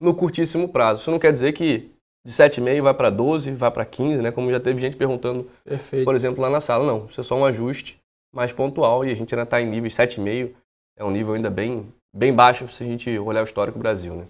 no 0.00 0.14
curtíssimo 0.14 0.68
prazo. 0.68 1.02
Isso 1.02 1.10
não 1.10 1.18
quer 1.18 1.32
dizer 1.32 1.52
que 1.52 1.90
de 2.24 2.32
7,5 2.32 2.82
vai 2.82 2.94
para 2.94 3.10
12, 3.10 3.52
vai 3.52 3.70
para 3.70 3.84
15, 3.84 4.22
né? 4.22 4.30
Como 4.30 4.50
já 4.50 4.60
teve 4.60 4.80
gente 4.80 4.96
perguntando, 4.96 5.48
Perfeito. 5.64 6.04
por 6.04 6.14
exemplo, 6.14 6.40
lá 6.40 6.50
na 6.50 6.60
sala. 6.60 6.86
Não, 6.86 7.06
isso 7.06 7.20
é 7.20 7.24
só 7.24 7.36
um 7.36 7.44
ajuste 7.44 7.98
mais 8.34 8.52
pontual 8.52 9.04
e 9.04 9.10
a 9.10 9.14
gente 9.14 9.34
ainda 9.34 9.44
está 9.44 9.60
em 9.60 9.68
nível 9.68 9.90
7,5. 9.90 10.54
É 10.96 11.04
um 11.04 11.10
nível 11.10 11.34
ainda 11.34 11.50
bem, 11.50 11.86
bem 12.14 12.34
baixo 12.34 12.68
se 12.68 12.82
a 12.82 12.86
gente 12.86 13.18
olhar 13.18 13.42
o 13.42 13.44
histórico 13.44 13.78
do 13.78 13.82
Brasil, 13.82 14.14
né? 14.14 14.26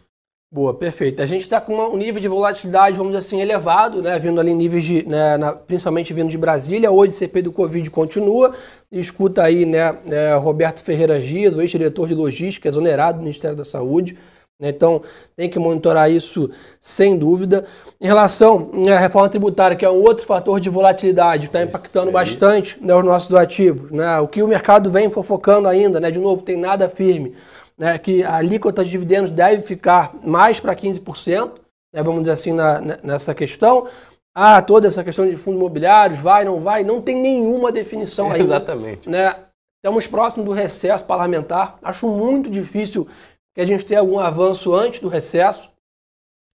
Boa, 0.52 0.74
perfeito. 0.74 1.22
A 1.22 1.26
gente 1.26 1.42
está 1.42 1.60
com 1.60 1.76
um 1.76 1.96
nível 1.96 2.20
de 2.20 2.26
volatilidade, 2.26 2.96
vamos 2.96 3.12
dizer 3.12 3.24
assim, 3.24 3.40
elevado, 3.40 4.02
né? 4.02 4.18
Vindo 4.18 4.40
ali 4.40 4.52
níveis 4.52 4.84
de, 4.84 5.06
né, 5.06 5.36
na, 5.36 5.52
principalmente 5.52 6.12
vindo 6.12 6.28
de 6.28 6.36
Brasília. 6.36 6.90
Hoje 6.90 7.12
o 7.12 7.16
CP 7.16 7.42
do 7.42 7.52
Covid 7.52 7.88
continua. 7.88 8.52
Escuta 8.90 9.44
aí, 9.44 9.64
né, 9.64 9.96
é, 10.10 10.34
Roberto 10.34 10.80
Ferreira 10.80 11.20
Dias, 11.20 11.54
o 11.54 11.60
ex-diretor 11.60 12.08
de 12.08 12.14
logística, 12.16 12.68
exonerado 12.68 13.18
do 13.18 13.22
Ministério 13.22 13.56
da 13.56 13.64
Saúde. 13.64 14.18
Né? 14.58 14.70
Então 14.70 15.02
tem 15.36 15.48
que 15.48 15.56
monitorar 15.56 16.10
isso 16.10 16.50
sem 16.80 17.16
dúvida. 17.16 17.64
Em 18.00 18.08
relação 18.08 18.72
né, 18.74 18.94
à 18.94 18.98
reforma 18.98 19.28
tributária, 19.28 19.76
que 19.76 19.84
é 19.84 19.90
um 19.90 20.02
outro 20.02 20.26
fator 20.26 20.58
de 20.58 20.68
volatilidade, 20.68 21.46
que 21.46 21.56
está 21.56 21.62
impactando 21.62 22.10
bastante 22.10 22.76
né, 22.80 22.92
os 22.92 23.04
nossos 23.04 23.32
ativos. 23.34 23.92
Né? 23.92 24.18
O 24.18 24.26
que 24.26 24.42
o 24.42 24.48
mercado 24.48 24.90
vem 24.90 25.08
fofocando 25.10 25.68
ainda, 25.68 26.00
né? 26.00 26.10
De 26.10 26.18
novo, 26.18 26.42
tem 26.42 26.56
nada 26.56 26.88
firme 26.88 27.36
né, 27.80 27.96
que 27.96 28.22
a 28.22 28.36
alíquota 28.36 28.84
de 28.84 28.90
dividendos 28.90 29.30
deve 29.30 29.62
ficar 29.62 30.14
mais 30.22 30.60
para 30.60 30.76
15%, 30.76 31.52
né, 31.94 32.02
vamos 32.02 32.20
dizer 32.20 32.32
assim, 32.32 32.52
na, 32.52 32.78
nessa 33.02 33.34
questão. 33.34 33.88
Ah, 34.34 34.60
toda 34.60 34.86
essa 34.86 35.02
questão 35.02 35.26
de 35.26 35.34
fundos 35.38 35.58
imobiliários, 35.58 36.20
vai, 36.20 36.44
não 36.44 36.60
vai, 36.60 36.84
não 36.84 37.00
tem 37.00 37.16
nenhuma 37.16 37.72
definição 37.72 38.26
ainda. 38.30 38.44
Exatamente. 38.44 39.08
Né? 39.08 39.34
Estamos 39.78 40.06
próximos 40.06 40.44
do 40.44 40.52
recesso 40.52 41.06
parlamentar. 41.06 41.78
Acho 41.82 42.06
muito 42.06 42.50
difícil 42.50 43.08
que 43.54 43.62
a 43.62 43.66
gente 43.66 43.86
tenha 43.86 44.00
algum 44.00 44.18
avanço 44.18 44.74
antes 44.74 45.00
do 45.00 45.08
recesso. 45.08 45.70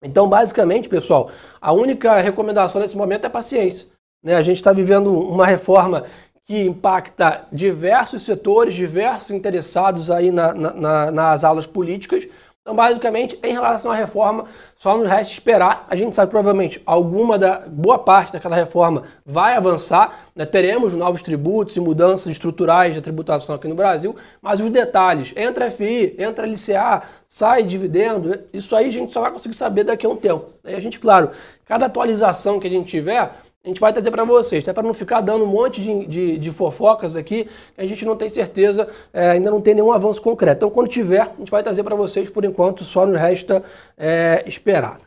Então, 0.03 0.29
basicamente, 0.29 0.91
pessoal, 0.91 1.31
a 1.59 1.73
única 1.73 2.21
recomendação 2.21 2.83
nesse 2.83 2.99
momento 2.99 3.25
é 3.25 3.31
paciência. 3.31 3.89
Né? 4.23 4.37
A 4.37 4.43
gente 4.43 4.59
está 4.59 4.75
vivendo 4.75 5.19
uma 5.19 5.47
reforma 5.47 6.05
que 6.47 6.61
impacta 6.61 7.47
diversos 7.51 8.23
setores, 8.23 8.75
diversos 8.75 9.31
interessados 9.31 10.11
aí 10.11 10.31
na, 10.31 10.53
na, 10.53 11.11
nas 11.11 11.43
aulas 11.43 11.67
políticas. 11.67 12.29
Então, 12.65 12.75
basicamente, 12.75 13.39
em 13.43 13.53
relação 13.53 13.93
à 13.93 13.95
reforma, 13.95 14.47
só 14.75 14.97
nos 14.97 15.07
resta 15.07 15.31
esperar. 15.31 15.87
A 15.87 15.95
gente 15.97 16.17
sabe 16.17 16.29
que 16.29 16.31
provavelmente 16.31 16.83
alguma 16.87 17.39
da 17.39 17.59
boa 17.69 17.99
parte 17.99 18.33
daquela 18.33 18.57
reforma 18.57 19.03
vai 19.25 19.55
avançar. 19.55 20.31
Né? 20.35 20.47
Teremos 20.47 20.95
novos 20.95 21.21
tributos 21.21 21.77
e 21.77 21.81
mudanças 21.81 22.27
estruturais 22.27 22.95
da 22.97 23.03
tributação 23.03 23.55
aqui 23.55 23.69
no 23.69 23.75
Brasil, 23.75 24.17
mas 24.41 24.63
os 24.63 24.71
detalhes, 24.71 25.31
entra 25.37 25.71
FI, 25.71 26.17
entra 26.19 26.47
LCA, 26.47 27.03
sai 27.29 27.65
dividendo, 27.65 28.45
isso 28.51 28.75
aí 28.75 28.89
a 28.89 28.93
gente 28.93 29.13
só 29.13 29.21
vai 29.21 29.31
conseguir 29.31 29.57
saber 29.57 29.85
daqui 29.85 30.07
a 30.07 30.09
um 30.09 30.17
tempo. 30.17 30.47
E 30.65 30.75
a 30.75 30.81
gente, 30.81 30.99
claro, 30.99 31.33
cada 31.67 31.85
atualização 31.85 32.59
que 32.59 32.67
a 32.67 32.71
gente 32.71 32.89
tiver, 32.89 33.31
a 33.65 33.69
gente 33.69 33.81
vai 33.81 33.93
trazer 33.93 34.11
para 34.11 34.25
vocês, 34.25 34.63
até 34.63 34.75
para 34.75 34.83
não 34.83 34.93
ficar 34.93 35.23
dando 35.23 35.45
um 35.45 35.49
monte 35.49 35.81
de, 35.81 36.07
de, 36.07 36.39
de, 36.39 36.53
fofocas 36.53 37.17
aqui, 37.17 37.45
que 37.45 37.81
a 37.81 37.87
gente 37.87 38.05
não 38.05 38.15
tem 38.15 38.29
certeza, 38.29 38.87
é, 39.11 39.31
ainda 39.31 39.51
não 39.51 39.61
tem 39.61 39.75
nenhum 39.75 39.91
avanço 39.91 40.21
concreto. 40.21 40.59
Então, 40.59 40.71
quando 40.71 40.89
tiver, 40.89 41.23
a 41.23 41.39
gente 41.39 41.51
vai 41.51 41.63
trazer 41.63 41.83
para 41.83 41.97
vocês, 41.97 42.29
por 42.29 42.45
enquanto, 42.45 42.85
só 42.85 43.07
nos 43.07 43.19
resta 43.19 43.65
é, 43.97 44.45
esperar. 44.47 45.01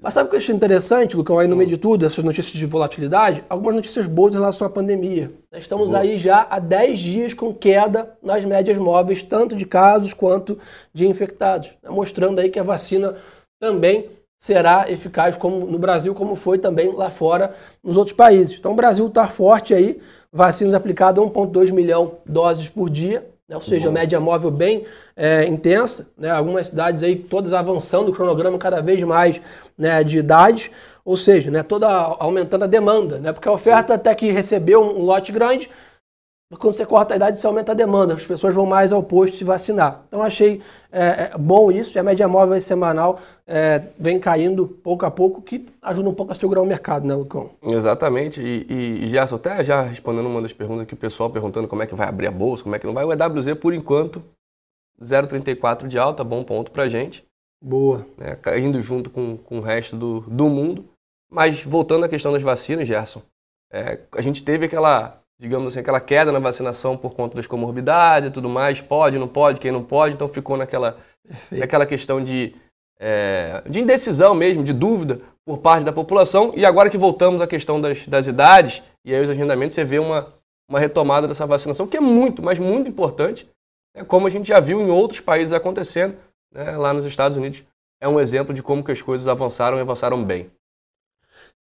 Mas 0.00 0.14
sabe 0.14 0.28
o 0.28 0.30
que 0.30 0.36
eu 0.36 0.38
achei 0.38 0.54
interessante, 0.54 1.14
Lucão, 1.14 1.38
aí 1.38 1.46
no 1.46 1.54
meio 1.54 1.68
de 1.68 1.76
tudo, 1.76 2.06
essas 2.06 2.24
notícias 2.24 2.54
de 2.54 2.64
volatilidade? 2.64 3.44
Algumas 3.50 3.74
notícias 3.74 4.06
boas 4.06 4.32
em 4.32 4.38
relação 4.38 4.66
à 4.66 4.70
pandemia. 4.70 5.30
Nós 5.52 5.62
estamos 5.62 5.90
Boa. 5.90 6.00
aí 6.00 6.16
já 6.16 6.46
há 6.48 6.58
10 6.58 6.98
dias 6.98 7.34
com 7.34 7.52
queda 7.52 8.16
nas 8.22 8.42
médias 8.46 8.78
móveis, 8.78 9.22
tanto 9.22 9.54
de 9.54 9.66
casos 9.66 10.14
quanto 10.14 10.58
de 10.94 11.06
infectados, 11.06 11.68
né? 11.82 11.90
mostrando 11.90 12.38
aí 12.38 12.48
que 12.48 12.58
a 12.58 12.62
vacina 12.62 13.16
também 13.60 14.08
será 14.38 14.90
eficaz 14.90 15.36
como 15.36 15.66
no 15.66 15.78
Brasil, 15.78 16.14
como 16.14 16.36
foi 16.36 16.58
também 16.58 16.92
lá 16.92 17.10
fora 17.10 17.54
nos 17.82 17.96
outros 17.96 18.16
países. 18.16 18.58
Então 18.58 18.72
o 18.72 18.76
Brasil 18.76 19.06
está 19.06 19.26
forte 19.26 19.72
aí, 19.72 19.98
vacinas 20.32 20.74
aplicadas 20.74 21.24
1,2 21.24 21.72
milhão 21.72 22.18
doses 22.26 22.68
por 22.68 22.90
dia, 22.90 23.26
né? 23.48 23.56
ou 23.56 23.62
seja, 23.62 23.90
média 23.90 24.20
móvel 24.20 24.50
bem 24.50 24.84
é, 25.16 25.44
intensa, 25.46 26.08
né? 26.18 26.30
algumas 26.30 26.66
cidades 26.66 27.02
aí 27.02 27.16
todas 27.16 27.52
avançando 27.52 28.10
o 28.10 28.12
cronograma 28.12 28.58
cada 28.58 28.82
vez 28.82 29.02
mais 29.02 29.40
né, 29.78 30.04
de 30.04 30.18
idade, 30.18 30.70
ou 31.04 31.16
seja, 31.16 31.50
né, 31.50 31.62
toda 31.62 31.88
aumentando 31.88 32.64
a 32.64 32.66
demanda, 32.66 33.18
né? 33.18 33.32
porque 33.32 33.48
a 33.48 33.52
oferta 33.52 33.94
Sim. 33.94 34.00
até 34.00 34.14
que 34.14 34.30
recebeu 34.30 34.82
um 34.82 35.02
lote 35.02 35.32
grande, 35.32 35.70
quando 36.54 36.74
você 36.74 36.86
corta 36.86 37.14
a 37.14 37.16
idade, 37.16 37.40
você 37.40 37.46
aumenta 37.46 37.72
a 37.72 37.74
demanda, 37.74 38.14
as 38.14 38.24
pessoas 38.24 38.54
vão 38.54 38.64
mais 38.64 38.92
ao 38.92 39.02
posto 39.02 39.36
se 39.36 39.42
vacinar. 39.42 40.04
Então 40.06 40.22
achei 40.22 40.62
é, 40.92 41.30
é 41.32 41.38
bom 41.38 41.72
isso, 41.72 41.96
e 41.96 41.98
a 41.98 42.04
média 42.04 42.28
móvel 42.28 42.60
semanal 42.60 43.18
é, 43.44 43.82
vem 43.98 44.20
caindo 44.20 44.66
pouco 44.68 45.04
a 45.04 45.10
pouco, 45.10 45.42
que 45.42 45.66
ajuda 45.82 46.08
um 46.08 46.14
pouco 46.14 46.30
a 46.30 46.34
segurar 46.36 46.62
o 46.62 46.66
mercado, 46.66 47.04
né, 47.04 47.14
Lucão? 47.14 47.50
Exatamente, 47.60 48.40
e, 48.40 48.64
e, 48.70 49.04
e 49.04 49.08
Gerson, 49.08 49.36
até 49.36 49.64
já 49.64 49.82
respondendo 49.82 50.26
uma 50.26 50.40
das 50.40 50.52
perguntas 50.52 50.86
que 50.86 50.94
o 50.94 50.96
pessoal 50.96 51.30
perguntando 51.30 51.66
como 51.66 51.82
é 51.82 51.86
que 51.86 51.94
vai 51.96 52.08
abrir 52.08 52.28
a 52.28 52.32
bolsa, 52.32 52.62
como 52.62 52.76
é 52.76 52.78
que 52.78 52.86
não 52.86 52.94
vai, 52.94 53.04
o 53.04 53.12
EWZ, 53.12 53.54
por 53.54 53.74
enquanto, 53.74 54.22
0,34 55.02 55.88
de 55.88 55.98
alta, 55.98 56.22
bom 56.22 56.44
ponto 56.44 56.70
pra 56.70 56.88
gente. 56.88 57.24
Boa. 57.60 58.06
Né, 58.16 58.38
indo 58.58 58.80
junto 58.80 59.10
com, 59.10 59.36
com 59.36 59.58
o 59.58 59.62
resto 59.62 59.96
do, 59.96 60.20
do 60.20 60.48
mundo. 60.48 60.84
Mas 61.30 61.62
voltando 61.62 62.04
à 62.04 62.08
questão 62.08 62.32
das 62.32 62.42
vacinas, 62.42 62.86
Gerson, 62.86 63.20
é, 63.70 64.00
a 64.12 64.22
gente 64.22 64.44
teve 64.44 64.66
aquela 64.66 65.20
digamos 65.38 65.68
assim, 65.68 65.80
aquela 65.80 66.00
queda 66.00 66.32
na 66.32 66.38
vacinação 66.38 66.96
por 66.96 67.14
conta 67.14 67.36
das 67.36 67.46
comorbidades 67.46 68.30
e 68.30 68.32
tudo 68.32 68.48
mais, 68.48 68.80
pode, 68.80 69.18
não 69.18 69.28
pode, 69.28 69.60
quem 69.60 69.70
não 69.70 69.82
pode, 69.82 70.14
então 70.14 70.28
ficou 70.28 70.56
naquela, 70.56 70.98
naquela 71.50 71.84
questão 71.84 72.22
de, 72.22 72.54
é, 72.98 73.62
de 73.68 73.80
indecisão 73.80 74.34
mesmo, 74.34 74.64
de 74.64 74.72
dúvida 74.72 75.20
por 75.46 75.58
parte 75.58 75.84
da 75.84 75.92
população. 75.92 76.52
E 76.56 76.64
agora 76.64 76.90
que 76.90 76.98
voltamos 76.98 77.42
à 77.42 77.46
questão 77.46 77.80
das, 77.80 78.06
das 78.08 78.26
idades 78.26 78.82
e 79.04 79.14
aí 79.14 79.22
os 79.22 79.30
agendamentos, 79.30 79.74
você 79.74 79.84
vê 79.84 80.00
uma, 80.00 80.34
uma 80.68 80.80
retomada 80.80 81.28
dessa 81.28 81.46
vacinação, 81.46 81.86
que 81.86 81.96
é 81.96 82.00
muito, 82.00 82.42
mas 82.42 82.58
muito 82.58 82.88
importante, 82.88 83.48
né, 83.94 84.04
como 84.04 84.26
a 84.26 84.30
gente 84.30 84.48
já 84.48 84.58
viu 84.58 84.80
em 84.80 84.90
outros 84.90 85.20
países 85.20 85.52
acontecendo, 85.52 86.16
né, 86.52 86.76
lá 86.76 86.92
nos 86.92 87.06
Estados 87.06 87.36
Unidos. 87.36 87.62
É 88.00 88.08
um 88.08 88.18
exemplo 88.18 88.52
de 88.52 88.62
como 88.62 88.82
que 88.82 88.92
as 88.92 89.00
coisas 89.00 89.28
avançaram 89.28 89.78
e 89.78 89.80
avançaram 89.80 90.22
bem. 90.22 90.50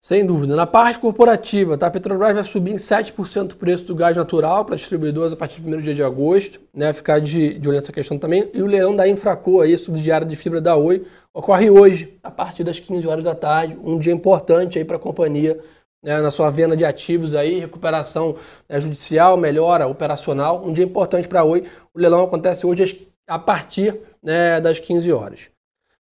Sem 0.06 0.24
dúvida. 0.24 0.56
Na 0.56 0.68
parte 0.68 1.00
corporativa, 1.00 1.80
tá? 1.80 1.88
a 1.88 1.90
Petrobras 1.90 2.36
vai 2.36 2.44
subir 2.44 2.70
em 2.70 2.76
7% 2.76 3.54
o 3.54 3.56
preço 3.56 3.86
do 3.86 3.96
gás 3.96 4.16
natural 4.16 4.64
para 4.64 4.76
distribuidores 4.76 5.34
a 5.34 5.36
partir 5.36 5.56
do 5.56 5.62
primeiro 5.62 5.82
dia 5.82 5.96
de 5.96 6.04
agosto. 6.04 6.62
Né? 6.72 6.94
Ficar 6.94 7.20
de, 7.20 7.58
de 7.58 7.68
olho 7.68 7.78
nessa 7.78 7.92
questão 7.92 8.16
também. 8.20 8.52
E 8.54 8.62
o 8.62 8.68
leilão 8.68 8.96
da 8.96 9.08
Infraco, 9.08 9.62
aí, 9.62 9.76
subsidiária 9.76 10.28
de 10.28 10.36
fibra 10.36 10.62
da 10.62 10.76
Oi, 10.76 11.08
ocorre 11.34 11.72
hoje, 11.72 12.20
a 12.22 12.30
partir 12.30 12.64
das 12.64 12.80
15 12.80 13.08
horas 13.08 13.26
da 13.26 13.34
tarde. 13.34 13.80
Um 13.84 13.98
dia 13.98 14.14
importante 14.14 14.78
aí 14.78 14.86
para 14.86 14.98
a 14.98 15.00
companhia 15.00 15.60
né? 16.04 16.22
na 16.22 16.30
sua 16.30 16.52
venda 16.52 16.78
de 16.78 16.86
ativos 16.86 17.34
aí, 17.34 17.58
recuperação 17.58 18.36
né, 18.70 18.80
judicial, 18.80 19.36
melhora 19.38 19.88
operacional. 19.88 20.64
Um 20.64 20.72
dia 20.72 20.86
importante 20.86 21.28
para 21.28 21.40
a 21.40 21.44
Oi. 21.44 21.66
O 21.96 22.00
leilão 22.00 22.24
acontece 22.24 22.64
hoje 22.64 23.08
a 23.28 23.40
partir 23.40 24.00
né, 24.22 24.62
das 24.62 24.78
15 24.78 25.12
horas. 25.12 25.40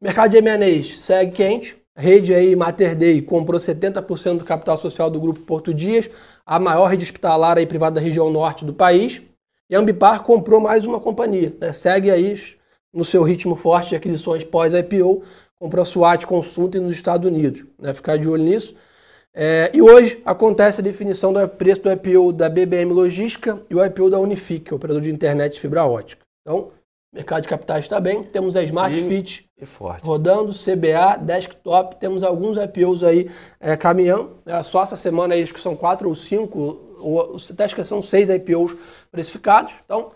mercado 0.01 0.31
de 0.31 0.37
M&As 0.37 0.99
segue 0.99 1.31
quente 1.33 1.82
rede 1.95 2.33
aí, 2.33 2.55
Mater 2.55 2.95
Dei, 2.95 3.21
comprou 3.21 3.59
70% 3.59 4.39
do 4.39 4.45
capital 4.45 4.77
social 4.77 5.09
do 5.09 5.19
Grupo 5.19 5.41
Porto 5.41 5.73
Dias, 5.73 6.09
a 6.45 6.59
maior 6.59 6.87
rede 6.87 7.03
hospitalar 7.03 7.57
aí 7.57 7.65
privada 7.65 7.95
da 7.95 8.01
região 8.01 8.29
norte 8.29 8.65
do 8.65 8.73
país. 8.73 9.21
E 9.69 9.75
a 9.75 9.79
Ambipar 9.79 10.23
comprou 10.23 10.59
mais 10.59 10.85
uma 10.85 10.99
companhia. 10.99 11.55
Né? 11.59 11.71
Segue 11.73 12.11
aí 12.11 12.37
no 12.93 13.03
seu 13.03 13.23
ritmo 13.23 13.55
forte 13.55 13.89
de 13.89 13.95
aquisições 13.95 14.43
pós-IPO, 14.43 15.23
comprou 15.57 15.81
a 15.81 15.85
SWAT 15.85 16.25
Consulting 16.25 16.79
nos 16.79 16.91
Estados 16.91 17.27
Unidos. 17.27 17.65
Né? 17.79 17.93
Ficar 17.93 18.17
de 18.17 18.27
olho 18.27 18.43
nisso. 18.43 18.75
É, 19.35 19.71
e 19.73 19.81
hoje 19.81 20.21
acontece 20.23 20.79
a 20.79 20.83
definição 20.83 21.33
do 21.33 21.47
preço 21.47 21.81
do 21.81 21.91
IPO 21.91 22.31
da 22.33 22.47
BBM 22.47 22.93
Logística 22.93 23.59
e 23.67 23.73
o 23.73 23.83
IPO 23.83 24.11
da 24.11 24.19
Unifique, 24.19 24.73
operador 24.73 25.01
de 25.01 25.09
internet 25.09 25.53
de 25.53 25.59
fibra 25.59 25.85
ótica. 25.85 26.23
Então, 26.41 26.71
mercado 27.13 27.43
de 27.43 27.47
capitais 27.47 27.85
está 27.85 27.99
bem, 27.99 28.23
temos 28.23 28.55
a 28.55 28.63
Smart 28.63 28.95
Fit 29.07 29.47
rodando, 30.01 30.51
CBA, 30.51 31.17
Desktop, 31.21 31.97
temos 31.97 32.23
alguns 32.23 32.57
IPOs 32.57 33.03
aí 33.03 33.29
é, 33.59 33.77
caminhando, 33.77 34.37
é, 34.45 34.61
só 34.63 34.83
essa 34.83 34.97
semana 34.97 35.35
aí 35.35 35.43
acho 35.43 35.53
que 35.53 35.61
são 35.61 35.75
quatro 35.75 36.09
ou 36.09 36.15
cinco, 36.15 36.79
ou, 36.99 37.37
até 37.49 37.65
acho 37.65 37.75
que 37.75 37.83
são 37.83 38.01
seis 38.01 38.29
IPOs 38.29 38.75
precificados, 39.11 39.73
então 39.85 40.11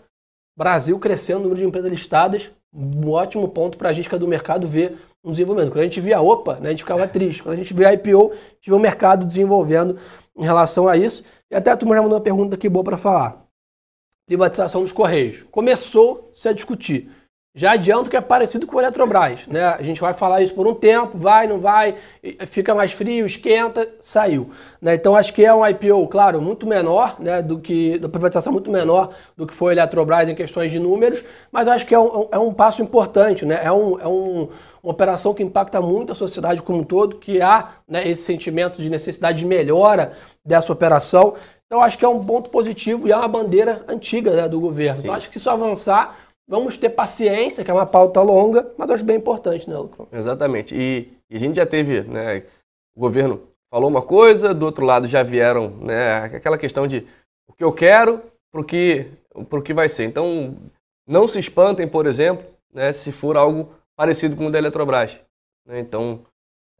Brasil 0.56 0.98
crescendo, 0.98 1.42
número 1.42 1.60
de 1.60 1.66
empresas 1.66 1.90
listadas, 1.90 2.50
um 2.74 3.10
ótimo 3.10 3.48
ponto 3.48 3.78
para 3.78 3.90
a 3.90 3.92
gente 3.92 4.08
que 4.08 4.14
é 4.14 4.18
do 4.18 4.26
mercado 4.26 4.66
ver 4.66 4.98
um 5.24 5.30
desenvolvimento. 5.30 5.70
Quando 5.70 5.80
a 5.80 5.84
gente 5.84 6.00
via 6.00 6.20
OPA, 6.20 6.56
né, 6.56 6.68
a 6.68 6.70
gente 6.70 6.82
ficava 6.82 7.06
triste. 7.06 7.42
Quando 7.42 7.54
a 7.54 7.56
gente 7.56 7.72
vê 7.72 7.86
a 7.86 7.94
IPO, 7.94 8.32
a 8.32 8.34
gente 8.34 8.68
vê 8.68 8.74
o 8.74 8.78
mercado 8.78 9.24
desenvolvendo 9.24 9.98
em 10.36 10.44
relação 10.44 10.88
a 10.88 10.96
isso. 10.96 11.24
E 11.50 11.54
até 11.54 11.70
a 11.70 11.76
turma 11.76 11.94
já 11.94 12.02
mandou 12.02 12.18
uma 12.18 12.22
pergunta 12.22 12.56
aqui 12.56 12.68
boa 12.68 12.84
para 12.84 12.98
falar 12.98 13.47
privatização 14.28 14.82
dos 14.82 14.92
Correios. 14.92 15.42
Começou-se 15.50 16.46
a 16.46 16.52
discutir. 16.52 17.10
Já 17.54 17.72
adianto 17.72 18.08
que 18.08 18.16
é 18.16 18.20
parecido 18.20 18.68
com 18.68 18.76
o 18.76 18.80
Eletrobras. 18.80 19.46
Né? 19.48 19.64
A 19.64 19.82
gente 19.82 20.00
vai 20.00 20.14
falar 20.14 20.42
isso 20.42 20.54
por 20.54 20.68
um 20.68 20.74
tempo, 20.74 21.18
vai, 21.18 21.48
não 21.48 21.58
vai, 21.58 21.96
fica 22.46 22.72
mais 22.72 22.92
frio, 22.92 23.26
esquenta, 23.26 23.88
saiu. 24.00 24.50
Né? 24.80 24.94
Então 24.94 25.16
acho 25.16 25.32
que 25.32 25.44
é 25.44 25.52
um 25.52 25.66
IPO, 25.66 26.06
claro, 26.06 26.40
muito 26.40 26.68
menor, 26.68 27.16
né, 27.18 27.42
do 27.42 27.58
que, 27.58 27.98
da 27.98 28.08
privatização 28.08 28.52
muito 28.52 28.70
menor 28.70 29.12
do 29.36 29.44
que 29.44 29.54
foi 29.54 29.72
a 29.72 29.76
Eletrobras 29.78 30.28
em 30.28 30.36
questões 30.36 30.70
de 30.70 30.78
números, 30.78 31.24
mas 31.50 31.66
acho 31.66 31.84
que 31.84 31.94
é 31.94 31.98
um, 31.98 32.28
é 32.30 32.38
um 32.38 32.52
passo 32.52 32.80
importante, 32.80 33.44
né? 33.44 33.58
é, 33.64 33.72
um, 33.72 33.98
é 33.98 34.06
um, 34.06 34.50
uma 34.80 34.92
operação 34.92 35.34
que 35.34 35.42
impacta 35.42 35.80
muito 35.80 36.12
a 36.12 36.14
sociedade 36.14 36.62
como 36.62 36.78
um 36.78 36.84
todo, 36.84 37.16
que 37.16 37.40
há 37.40 37.70
né, 37.88 38.06
esse 38.06 38.22
sentimento 38.22 38.80
de 38.80 38.88
necessidade 38.88 39.38
de 39.38 39.46
melhora 39.46 40.12
dessa 40.44 40.72
operação. 40.72 41.34
Então, 41.68 41.82
acho 41.82 41.98
que 41.98 42.04
é 42.04 42.08
um 42.08 42.24
ponto 42.24 42.48
positivo 42.48 43.06
e 43.06 43.12
é 43.12 43.16
uma 43.16 43.28
bandeira 43.28 43.84
antiga 43.86 44.34
né, 44.34 44.48
do 44.48 44.58
governo. 44.58 44.96
Sim. 44.96 45.02
Então, 45.02 45.14
acho 45.14 45.28
que 45.28 45.36
isso 45.36 45.50
avançar, 45.50 46.18
vamos 46.48 46.78
ter 46.78 46.88
paciência, 46.88 47.62
que 47.62 47.70
é 47.70 47.74
uma 47.74 47.84
pauta 47.84 48.22
longa, 48.22 48.72
mas 48.78 48.90
acho 48.90 49.04
bem 49.04 49.18
importante, 49.18 49.68
né, 49.68 49.76
Lucão? 49.76 50.08
Exatamente. 50.10 50.74
E, 50.74 51.12
e, 51.28 51.36
a 51.36 51.38
gente 51.38 51.56
já 51.56 51.66
teve, 51.66 52.00
né, 52.00 52.42
o 52.96 53.00
governo 53.00 53.42
falou 53.70 53.90
uma 53.90 54.00
coisa, 54.00 54.54
do 54.54 54.64
outro 54.64 54.86
lado 54.86 55.06
já 55.06 55.22
vieram, 55.22 55.68
né, 55.82 56.24
aquela 56.24 56.56
questão 56.56 56.86
de 56.86 57.06
o 57.46 57.52
que 57.52 57.62
eu 57.62 57.72
quero 57.72 58.22
para 58.50 58.62
o 58.62 58.64
que, 58.64 59.06
pro 59.50 59.62
que 59.62 59.74
vai 59.74 59.90
ser. 59.90 60.04
Então, 60.04 60.56
não 61.06 61.28
se 61.28 61.38
espantem, 61.38 61.86
por 61.86 62.06
exemplo, 62.06 62.46
né, 62.72 62.92
se 62.92 63.12
for 63.12 63.36
algo 63.36 63.70
parecido 63.94 64.36
com 64.36 64.46
o 64.46 64.50
da 64.50 64.58
Eletrobras. 64.58 65.20
Né? 65.66 65.80
Então, 65.80 66.20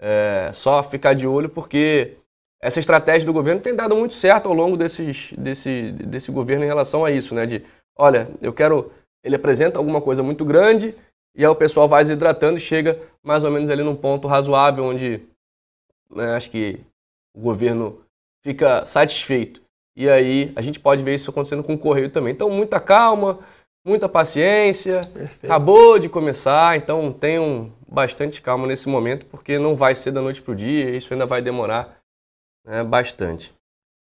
é, 0.01 0.51
só 0.55 0.83
ficar 0.83 1.15
de 1.15 1.27
olho 1.27 1.49
porque 1.49 2.17
essa 2.61 2.81
estratégia 2.81 3.27
do 3.27 3.33
governo 3.33 3.61
tem 3.61 3.75
dado 3.75 3.95
muito 3.95 4.15
certo 4.15 4.49
ao 4.49 4.55
longo 4.55 4.77
desses, 4.77 5.33
desse, 5.39 5.93
desse 5.93 6.31
governo 6.31 6.65
em 6.65 6.69
relação 6.69 7.05
a 7.05 7.11
isso, 7.11 7.35
né? 7.35 7.47
De, 7.47 7.65
olha, 7.97 8.29
eu 8.43 8.53
quero. 8.53 8.93
Ele 9.23 9.37
apresenta 9.37 9.79
alguma 9.79 10.01
coisa 10.01 10.23
muito 10.23 10.45
grande 10.45 10.95
e 11.37 11.45
aí 11.45 11.51
o 11.51 11.55
pessoal 11.55 11.89
vai 11.89 12.05
se 12.05 12.13
hidratando 12.13 12.57
e 12.57 12.61
chega 12.61 13.01
mais 13.23 13.45
ou 13.45 13.51
menos 13.51 13.71
ali 13.71 13.83
num 13.83 13.97
ponto 13.97 14.29
razoável 14.29 14.85
onde 14.85 15.21
né, 16.11 16.35
acho 16.35 16.51
que 16.51 16.81
o 17.37 17.41
governo 17.41 18.01
fica 18.45 18.85
satisfeito. 18.85 19.61
E 19.97 20.09
aí 20.09 20.53
a 20.55 20.61
gente 20.61 20.79
pode 20.79 21.03
ver 21.03 21.15
isso 21.15 21.31
acontecendo 21.31 21.65
com 21.65 21.75
o 21.75 21.79
Correio 21.79 22.11
também. 22.11 22.33
Então, 22.33 22.49
muita 22.49 22.79
calma, 22.79 23.41
muita 23.85 24.09
paciência. 24.09 25.01
Perfeito. 25.13 25.45
Acabou 25.45 25.99
de 25.99 26.09
começar, 26.09 26.77
então 26.77 27.13
tenham 27.13 27.73
bastante 27.89 28.41
calma 28.41 28.67
nesse 28.67 28.89
momento, 28.89 29.27
porque 29.27 29.59
não 29.59 29.75
vai 29.75 29.95
ser 29.95 30.13
da 30.13 30.23
noite 30.23 30.41
para 30.41 30.53
o 30.53 30.57
dia, 30.57 30.91
isso 30.91 31.13
ainda 31.13 31.27
vai 31.27 31.43
demorar 31.43 31.98
né, 32.69 32.85
bastante. 32.85 33.53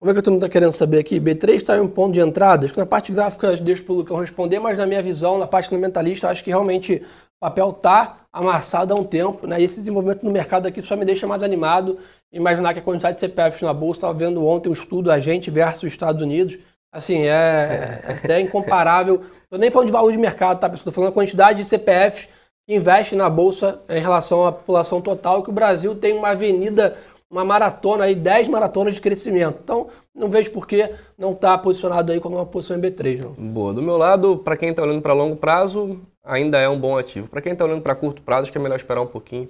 Como 0.01 0.11
é 0.11 0.15
que 0.15 0.23
todo 0.23 0.33
mundo 0.33 0.45
está 0.45 0.53
querendo 0.53 0.73
saber 0.73 0.99
aqui? 0.99 1.21
B3 1.21 1.57
está 1.57 1.77
em 1.77 1.81
um 1.81 1.89
ponto 1.89 2.15
de 2.15 2.21
entrada. 2.21 2.65
Acho 2.65 2.73
que 2.73 2.81
na 2.81 2.87
parte 2.87 3.13
gráfica 3.13 3.55
deixo 3.59 3.85
para 3.85 3.93
o 3.93 3.97
Lucão 3.97 4.17
responder, 4.17 4.59
mas 4.59 4.79
na 4.79 4.87
minha 4.87 5.03
visão, 5.03 5.39
na 5.39 5.47
parte 5.47 5.69
fundamentalista, 5.69 6.29
acho 6.29 6.43
que 6.43 6.49
realmente 6.49 6.97
o 7.37 7.39
papel 7.39 7.69
está 7.71 8.17
amassado 8.33 8.95
há 8.95 8.97
um 8.97 9.05
tempo. 9.05 9.47
Né? 9.47 9.61
E 9.61 9.65
esse 9.65 9.77
desenvolvimento 9.77 10.25
no 10.25 10.31
mercado 10.31 10.67
aqui 10.67 10.81
só 10.81 10.97
me 10.97 11.05
deixa 11.05 11.27
mais 11.27 11.43
animado. 11.43 11.99
Imaginar 12.33 12.73
que 12.73 12.81
a 12.81 12.83
quantidade 12.83 13.17
de 13.17 13.21
CPFs 13.21 13.61
na 13.61 13.75
Bolsa, 13.75 13.99
estava 13.99 14.15
vendo 14.15 14.45
ontem 14.47 14.71
um 14.71 14.73
estudo, 14.73 15.13
a 15.13 15.21
gente 15.21 15.51
versus 15.51 15.85
Estados 15.85 16.23
Unidos. 16.23 16.59
Assim, 16.91 17.27
é, 17.27 18.03
é 18.03 18.13
até 18.25 18.41
incomparável. 18.41 19.23
Estou 19.45 19.59
nem 19.59 19.71
falando 19.71 19.89
de 19.89 19.93
valor 19.93 20.11
de 20.11 20.19
mercado, 20.19 20.61
tá, 20.61 20.69
pessoal? 20.69 20.89
Estou 20.89 20.93
falando 20.95 21.11
da 21.11 21.15
quantidade 21.15 21.63
de 21.63 21.69
CPFs 21.69 22.27
que 22.67 22.75
investem 22.75 23.19
na 23.19 23.29
Bolsa 23.29 23.81
em 23.89 24.01
relação 24.01 24.47
à 24.47 24.53
população 24.53 25.03
total, 25.03 25.43
que 25.43 25.51
o 25.51 25.53
Brasil 25.53 25.95
tem 25.95 26.17
uma 26.17 26.31
avenida 26.31 26.97
uma 27.31 27.45
maratona 27.45 28.05
aí, 28.05 28.15
10 28.15 28.49
maratonas 28.49 28.95
de 28.95 29.01
crescimento. 29.01 29.61
Então, 29.63 29.89
não 30.15 30.29
vejo 30.29 30.51
por 30.51 30.67
que 30.67 30.93
não 31.17 31.33
estar 31.33 31.57
tá 31.57 31.59
posicionado 31.59 32.11
aí 32.11 32.21
como 32.21 32.37
uma 32.37 32.45
posição 32.45 32.77
em 32.77 32.81
B3. 32.81 33.23
Não. 33.23 33.33
Boa. 33.33 33.73
Do 33.73 33.81
meu 33.81 33.97
lado, 33.97 34.39
para 34.39 34.57
quem 34.57 34.71
está 34.71 34.83
olhando 34.83 35.01
para 35.01 35.13
longo 35.13 35.37
prazo, 35.37 36.01
ainda 36.25 36.59
é 36.59 36.69
um 36.69 36.79
bom 36.79 36.99
ativo. 36.99 37.29
Para 37.29 37.41
quem 37.41 37.53
está 37.53 37.65
olhando 37.65 37.83
para 37.83 37.95
curto 37.95 38.21
prazo, 38.23 38.43
acho 38.43 38.53
que 38.53 38.59
é 38.59 38.61
melhor 38.61 38.77
esperar 38.77 39.01
um 39.01 39.07
pouquinho. 39.07 39.49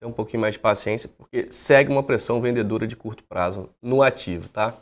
ter 0.00 0.06
um 0.06 0.12
pouquinho 0.12 0.42
mais 0.42 0.54
de 0.54 0.60
paciência, 0.60 1.08
porque 1.16 1.46
segue 1.50 1.90
uma 1.90 2.02
pressão 2.02 2.40
vendedora 2.40 2.86
de 2.86 2.94
curto 2.94 3.24
prazo 3.24 3.70
no 3.82 4.02
ativo, 4.02 4.48
tá? 4.48 4.74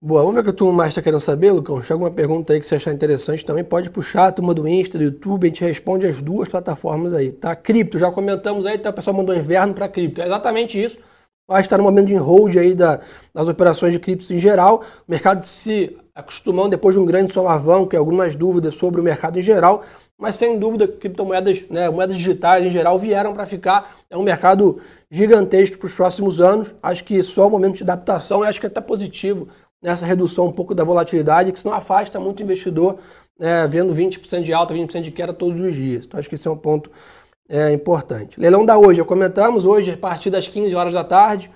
Boa, 0.00 0.20
vamos 0.20 0.36
ver 0.36 0.40
o 0.42 0.44
que 0.44 0.50
a 0.50 0.52
turma 0.52 0.72
mais 0.72 0.90
está 0.90 1.02
querendo 1.02 1.20
saber, 1.20 1.50
Lucão. 1.50 1.82
Chega 1.82 1.98
uma 1.98 2.10
pergunta 2.10 2.52
aí 2.52 2.60
que 2.60 2.66
você 2.66 2.76
achar 2.76 2.92
interessante 2.92 3.44
também, 3.44 3.64
pode 3.64 3.90
puxar 3.90 4.28
a 4.28 4.32
turma 4.32 4.54
do 4.54 4.66
Insta, 4.68 4.96
do 4.96 5.02
YouTube, 5.02 5.44
a 5.44 5.48
gente 5.48 5.64
responde 5.64 6.06
as 6.06 6.22
duas 6.22 6.48
plataformas 6.48 7.12
aí, 7.12 7.32
tá? 7.32 7.56
Cripto, 7.56 7.98
já 7.98 8.10
comentamos 8.10 8.64
aí, 8.64 8.78
tá? 8.78 8.90
o 8.90 8.92
pessoal 8.92 9.16
mandou 9.16 9.34
inverno 9.34 9.74
para 9.74 9.88
cripto. 9.88 10.20
É 10.20 10.26
exatamente 10.26 10.80
isso. 10.80 10.98
Vai 11.48 11.62
estar 11.62 11.78
no 11.78 11.84
momento 11.84 12.08
de 12.08 12.14
hold 12.14 12.54
aí 12.58 12.74
da, 12.74 13.00
das 13.32 13.48
operações 13.48 13.90
de 13.90 13.98
criptos 13.98 14.30
em 14.30 14.38
geral. 14.38 14.82
O 15.08 15.10
mercado 15.10 15.42
se 15.44 15.96
acostumando 16.14 16.68
depois 16.68 16.94
de 16.94 17.00
um 17.00 17.06
grande 17.06 17.32
solavanco, 17.32 17.96
algumas 17.96 18.36
dúvidas 18.36 18.74
sobre 18.74 19.00
o 19.00 19.04
mercado 19.04 19.38
em 19.38 19.42
geral, 19.42 19.82
mas 20.18 20.36
sem 20.36 20.58
dúvida 20.58 20.86
criptomoedas, 20.86 21.64
né, 21.70 21.88
moedas 21.88 22.18
digitais 22.18 22.66
em 22.66 22.70
geral 22.70 22.98
vieram 22.98 23.32
para 23.32 23.46
ficar. 23.46 23.96
É 24.10 24.16
um 24.18 24.22
mercado 24.22 24.78
gigantesco 25.10 25.78
para 25.78 25.86
os 25.86 25.94
próximos 25.94 26.38
anos. 26.38 26.74
Acho 26.82 27.02
que 27.02 27.22
só 27.22 27.46
o 27.46 27.50
momento 27.50 27.76
de 27.76 27.82
adaptação, 27.82 28.42
acho 28.42 28.60
que 28.60 28.66
é 28.66 28.68
até 28.68 28.82
positivo 28.82 29.48
nessa 29.80 30.04
redução 30.04 30.48
um 30.48 30.52
pouco 30.52 30.74
da 30.74 30.84
volatilidade, 30.84 31.50
que 31.50 31.60
senão 31.60 31.74
afasta 31.74 32.20
muito 32.20 32.40
o 32.40 32.42
investidor, 32.42 32.98
né, 33.38 33.66
vendo 33.66 33.94
20% 33.94 34.42
de 34.42 34.52
alta, 34.52 34.74
20% 34.74 35.00
de 35.00 35.12
queda 35.12 35.32
todos 35.32 35.58
os 35.58 35.74
dias. 35.74 36.04
Então 36.04 36.20
acho 36.20 36.28
que 36.28 36.34
esse 36.34 36.46
é 36.46 36.50
um 36.50 36.58
ponto 36.58 36.90
é, 37.48 37.72
importante. 37.72 38.38
Leilão 38.38 38.64
da 38.64 38.78
hoje, 38.78 38.98
já 38.98 39.04
comentamos, 39.04 39.64
hoje 39.64 39.92
a 39.92 39.96
partir 39.96 40.30
das 40.30 40.46
15 40.46 40.74
horas 40.74 40.92
da 40.92 41.02
tarde, 41.02 41.50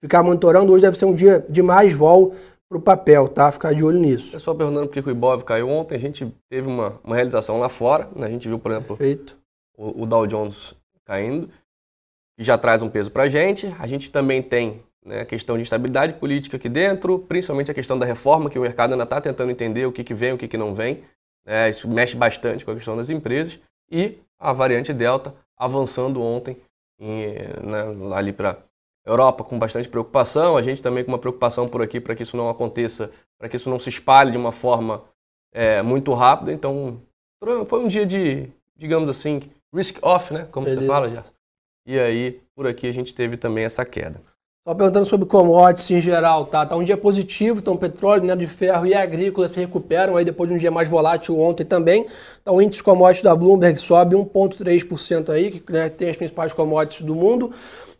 ficar 0.00 0.22
monitorando, 0.22 0.72
hoje 0.72 0.82
deve 0.82 0.98
ser 0.98 1.06
um 1.06 1.14
dia 1.14 1.44
de 1.48 1.62
mais 1.62 1.92
vol 1.92 2.34
para 2.68 2.78
o 2.78 2.82
papel, 2.82 3.26
tá? 3.28 3.50
Ficar 3.50 3.72
de 3.72 3.82
olho 3.82 3.98
nisso. 3.98 4.32
Pessoal 4.32 4.54
perguntando 4.54 4.86
por 4.86 4.92
que 4.92 5.08
o 5.08 5.10
Ibov 5.10 5.42
caiu 5.42 5.70
ontem, 5.70 5.94
a 5.94 5.98
gente 5.98 6.30
teve 6.50 6.68
uma, 6.68 7.00
uma 7.02 7.16
realização 7.16 7.58
lá 7.58 7.68
fora, 7.68 8.08
né? 8.14 8.26
a 8.26 8.30
gente 8.30 8.46
viu, 8.46 8.58
por 8.58 8.70
exemplo, 8.70 8.98
o, 9.76 10.02
o 10.02 10.06
Dow 10.06 10.26
Jones 10.26 10.74
caindo, 11.06 11.48
que 12.36 12.44
já 12.44 12.58
traz 12.58 12.82
um 12.82 12.90
peso 12.90 13.10
para 13.10 13.22
a 13.22 13.28
gente. 13.28 13.74
A 13.78 13.86
gente 13.86 14.10
também 14.10 14.42
tem 14.42 14.82
né, 15.02 15.22
a 15.22 15.24
questão 15.24 15.56
de 15.56 15.62
estabilidade 15.62 16.12
política 16.14 16.58
aqui 16.58 16.68
dentro, 16.68 17.18
principalmente 17.20 17.70
a 17.70 17.74
questão 17.74 17.98
da 17.98 18.04
reforma, 18.04 18.50
que 18.50 18.58
o 18.58 18.62
mercado 18.62 18.92
ainda 18.92 19.04
está 19.04 19.18
tentando 19.18 19.50
entender 19.50 19.86
o 19.86 19.92
que, 19.92 20.04
que 20.04 20.12
vem, 20.12 20.34
o 20.34 20.38
que, 20.38 20.46
que 20.46 20.58
não 20.58 20.74
vem. 20.74 21.02
Né, 21.46 21.70
isso 21.70 21.88
mexe 21.88 22.14
bastante 22.14 22.66
com 22.66 22.70
a 22.70 22.74
questão 22.74 22.94
das 22.94 23.08
empresas. 23.08 23.58
E 23.90 24.18
a 24.38 24.52
variante 24.52 24.92
Delta 24.92 25.34
avançando 25.56 26.22
ontem 26.22 26.56
em, 26.98 27.34
né, 27.62 28.14
ali 28.14 28.32
para 28.32 28.58
Europa 29.04 29.42
com 29.42 29.58
bastante 29.58 29.88
preocupação, 29.88 30.56
a 30.56 30.62
gente 30.62 30.82
também 30.82 31.02
com 31.02 31.10
uma 31.10 31.18
preocupação 31.18 31.68
por 31.68 31.82
aqui 31.82 32.00
para 32.00 32.14
que 32.14 32.22
isso 32.22 32.36
não 32.36 32.48
aconteça, 32.48 33.10
para 33.38 33.48
que 33.48 33.56
isso 33.56 33.70
não 33.70 33.78
se 33.78 33.88
espalhe 33.88 34.30
de 34.30 34.36
uma 34.38 34.52
forma 34.52 35.02
é, 35.52 35.80
muito 35.82 36.12
rápida. 36.12 36.52
Então, 36.52 37.00
foi 37.66 37.80
um 37.80 37.88
dia 37.88 38.04
de, 38.04 38.48
digamos 38.76 39.08
assim, 39.08 39.40
risk 39.74 39.98
off, 40.02 40.32
né? 40.32 40.46
Como 40.50 40.66
Beleza. 40.66 40.82
você 40.82 40.86
fala, 40.86 41.10
já. 41.10 41.24
E 41.86 41.98
aí, 41.98 42.40
por 42.54 42.66
aqui 42.66 42.86
a 42.86 42.92
gente 42.92 43.14
teve 43.14 43.36
também 43.36 43.64
essa 43.64 43.84
queda. 43.84 44.20
Só 44.68 44.74
perguntando 44.74 45.06
sobre 45.06 45.26
commodities 45.26 45.90
em 45.90 45.98
geral, 45.98 46.44
tá? 46.44 46.66
Tá 46.66 46.76
um 46.76 46.84
dia 46.84 46.98
positivo, 46.98 47.58
então 47.58 47.74
petróleo, 47.74 48.20
minério 48.20 48.46
de 48.46 48.52
ferro 48.52 48.84
e 48.84 48.92
agrícola 48.92 49.48
se 49.48 49.58
recuperam 49.58 50.14
aí 50.14 50.26
depois 50.26 50.46
de 50.46 50.54
um 50.54 50.58
dia 50.58 50.70
mais 50.70 50.86
volátil 50.86 51.40
ontem 51.40 51.64
também. 51.64 52.04
Então 52.42 52.56
o 52.56 52.60
índice 52.60 52.82
commodities 52.82 53.22
da 53.22 53.34
Bloomberg 53.34 53.80
sobe 53.80 54.14
1,3% 54.14 55.30
aí, 55.30 55.52
que 55.52 55.72
né, 55.72 55.88
tem 55.88 56.10
as 56.10 56.16
principais 56.16 56.52
commodities 56.52 57.00
do 57.00 57.14
mundo. 57.14 57.50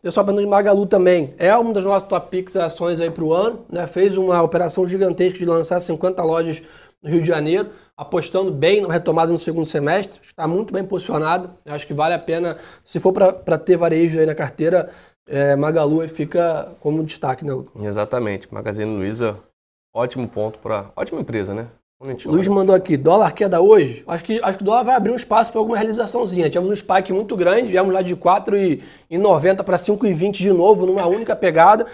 Pessoal 0.02 0.26
perguntando 0.26 0.46
de 0.46 0.50
Magalu 0.50 0.84
também. 0.84 1.32
É 1.38 1.56
uma 1.56 1.72
das 1.72 1.82
nossas 1.82 2.06
top 2.06 2.28
picks 2.28 2.54
ações 2.54 3.00
aí 3.00 3.10
para 3.10 3.24
o 3.24 3.32
ano, 3.32 3.64
né? 3.72 3.86
Fez 3.86 4.18
uma 4.18 4.42
operação 4.42 4.86
gigantesca 4.86 5.38
de 5.38 5.46
lançar 5.46 5.80
50 5.80 6.22
lojas 6.22 6.62
no 7.02 7.08
Rio 7.08 7.22
de 7.22 7.28
Janeiro, 7.28 7.70
apostando 7.96 8.52
bem 8.52 8.82
na 8.82 8.92
retomada 8.92 9.32
no 9.32 9.38
segundo 9.38 9.64
semestre. 9.64 10.20
Está 10.22 10.46
muito 10.46 10.74
bem 10.74 10.84
posicionado. 10.84 11.50
Acho 11.64 11.86
que 11.86 11.94
vale 11.94 12.12
a 12.12 12.18
pena, 12.18 12.58
se 12.84 13.00
for 13.00 13.12
para 13.14 13.56
ter 13.56 13.78
varejo 13.78 14.20
aí 14.20 14.26
na 14.26 14.34
carteira, 14.34 14.90
é, 15.28 15.54
Magalu 15.54 16.08
fica 16.08 16.72
como 16.80 17.04
destaque, 17.04 17.44
né, 17.44 17.52
Lucas? 17.52 17.84
Exatamente. 17.84 18.52
Magazine 18.52 18.96
Luiza, 18.96 19.38
ótimo 19.94 20.26
ponto 20.26 20.58
para. 20.58 20.86
Ótima 20.96 21.20
empresa, 21.20 21.54
né? 21.54 21.68
Luiz 22.26 22.46
mandou 22.46 22.76
aqui, 22.76 22.96
dólar 22.96 23.32
queda 23.32 23.60
hoje? 23.60 24.04
Acho 24.06 24.22
que, 24.22 24.40
acho 24.40 24.58
que 24.58 24.62
o 24.62 24.66
dólar 24.66 24.84
vai 24.84 24.94
abrir 24.94 25.10
um 25.10 25.16
espaço 25.16 25.50
para 25.50 25.60
alguma 25.60 25.76
realizaçãozinha. 25.76 26.48
Tivemos 26.48 26.70
um 26.70 26.76
spike 26.76 27.12
muito 27.12 27.36
grande, 27.36 27.72
viemos 27.72 27.92
lá 27.92 28.02
de 28.02 28.14
4,90 28.14 29.64
para 29.64 29.76
5,20 29.76 30.30
de 30.30 30.52
novo, 30.52 30.86
numa 30.86 31.06
única 31.08 31.34
pegada. 31.34 31.86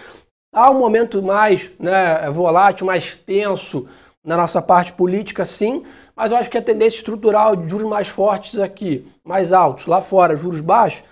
Há 0.53 0.69
um 0.69 0.77
momento 0.77 1.23
mais 1.23 1.71
né, 1.79 2.29
volátil, 2.29 2.85
mais 2.85 3.15
tenso 3.15 3.87
na 4.23 4.37
nossa 4.37 4.61
parte 4.61 4.93
política, 4.93 5.43
sim, 5.43 5.83
mas 6.15 6.31
eu 6.31 6.37
acho 6.37 6.51
que 6.51 6.57
a 6.57 6.61
tendência 6.61 6.97
estrutural 6.97 7.55
de 7.55 7.67
juros 7.67 7.87
mais 7.87 8.07
fortes 8.07 8.59
aqui, 8.59 9.07
mais 9.23 9.51
altos, 9.51 9.87
lá 9.87 10.01
fora, 10.01 10.37
juros 10.37 10.61
baixos, 10.61 11.03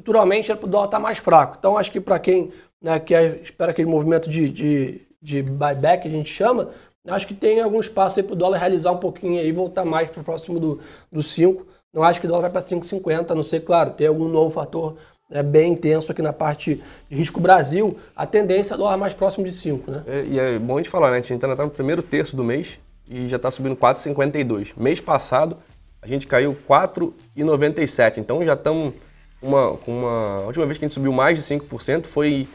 estruturalmente 0.00 0.50
o 0.50 0.66
dólar 0.66 0.86
está 0.86 0.98
mais 0.98 1.18
fraco. 1.18 1.56
Então, 1.58 1.76
acho 1.76 1.92
que 1.92 2.00
para 2.00 2.18
quem 2.18 2.50
né, 2.80 2.98
quer, 2.98 3.40
espera 3.42 3.70
aquele 3.70 3.88
movimento 3.88 4.28
de, 4.28 4.48
de, 4.48 5.00
de 5.22 5.42
buyback, 5.42 6.08
a 6.08 6.10
gente 6.10 6.32
chama, 6.32 6.70
acho 7.06 7.26
que 7.26 7.34
tem 7.34 7.60
algum 7.60 7.78
espaço 7.78 8.22
para 8.24 8.32
o 8.32 8.36
dólar 8.36 8.58
realizar 8.58 8.90
um 8.92 8.96
pouquinho 8.96 9.40
e 9.40 9.52
voltar 9.52 9.84
mais 9.84 10.10
para 10.10 10.22
o 10.22 10.24
próximo 10.24 10.58
do, 10.58 10.80
do 11.12 11.22
5. 11.22 11.66
Não 11.92 12.02
acho 12.02 12.20
que 12.20 12.26
o 12.26 12.28
dólar 12.28 12.42
vai 12.42 12.50
para 12.50 12.62
5,50, 12.62 13.30
a 13.30 13.34
não 13.34 13.42
ser, 13.42 13.60
claro, 13.60 13.90
ter 13.90 14.06
algum 14.06 14.28
novo 14.28 14.50
fator 14.50 14.96
né, 15.28 15.42
bem 15.42 15.72
intenso 15.72 16.10
aqui 16.10 16.22
na 16.22 16.32
parte 16.32 16.82
de 17.08 17.14
risco 17.14 17.40
Brasil. 17.40 17.96
A 18.16 18.26
tendência 18.26 18.74
é 18.74 18.76
dólar 18.76 18.96
mais 18.96 19.12
próximo 19.12 19.44
de 19.44 19.52
5. 19.52 19.90
Né? 19.90 20.02
É, 20.06 20.24
e 20.24 20.38
é 20.38 20.58
bom 20.58 20.74
a 20.74 20.78
gente 20.78 20.90
falar, 20.90 21.10
né? 21.10 21.18
A 21.18 21.20
gente 21.20 21.32
ainda 21.32 21.52
está 21.52 21.64
no 21.64 21.70
primeiro 21.70 22.02
terço 22.02 22.34
do 22.34 22.44
mês 22.44 22.78
e 23.08 23.28
já 23.28 23.36
está 23.36 23.50
subindo 23.50 23.76
4,52. 23.76 24.72
Mês 24.76 25.00
passado, 25.00 25.56
a 26.00 26.06
gente 26.06 26.26
caiu 26.26 26.56
4,97. 26.68 28.18
Então 28.18 28.44
já 28.44 28.54
estamos 28.54 28.94
uma, 29.42 29.76
com 29.76 30.00
uma. 30.00 30.42
A 30.42 30.46
última 30.46 30.66
vez 30.66 30.78
que 30.78 30.84
a 30.84 30.88
gente 30.88 30.94
subiu 30.94 31.12
mais 31.12 31.38
de 31.38 31.44
5% 31.44 32.06
foi, 32.06 32.46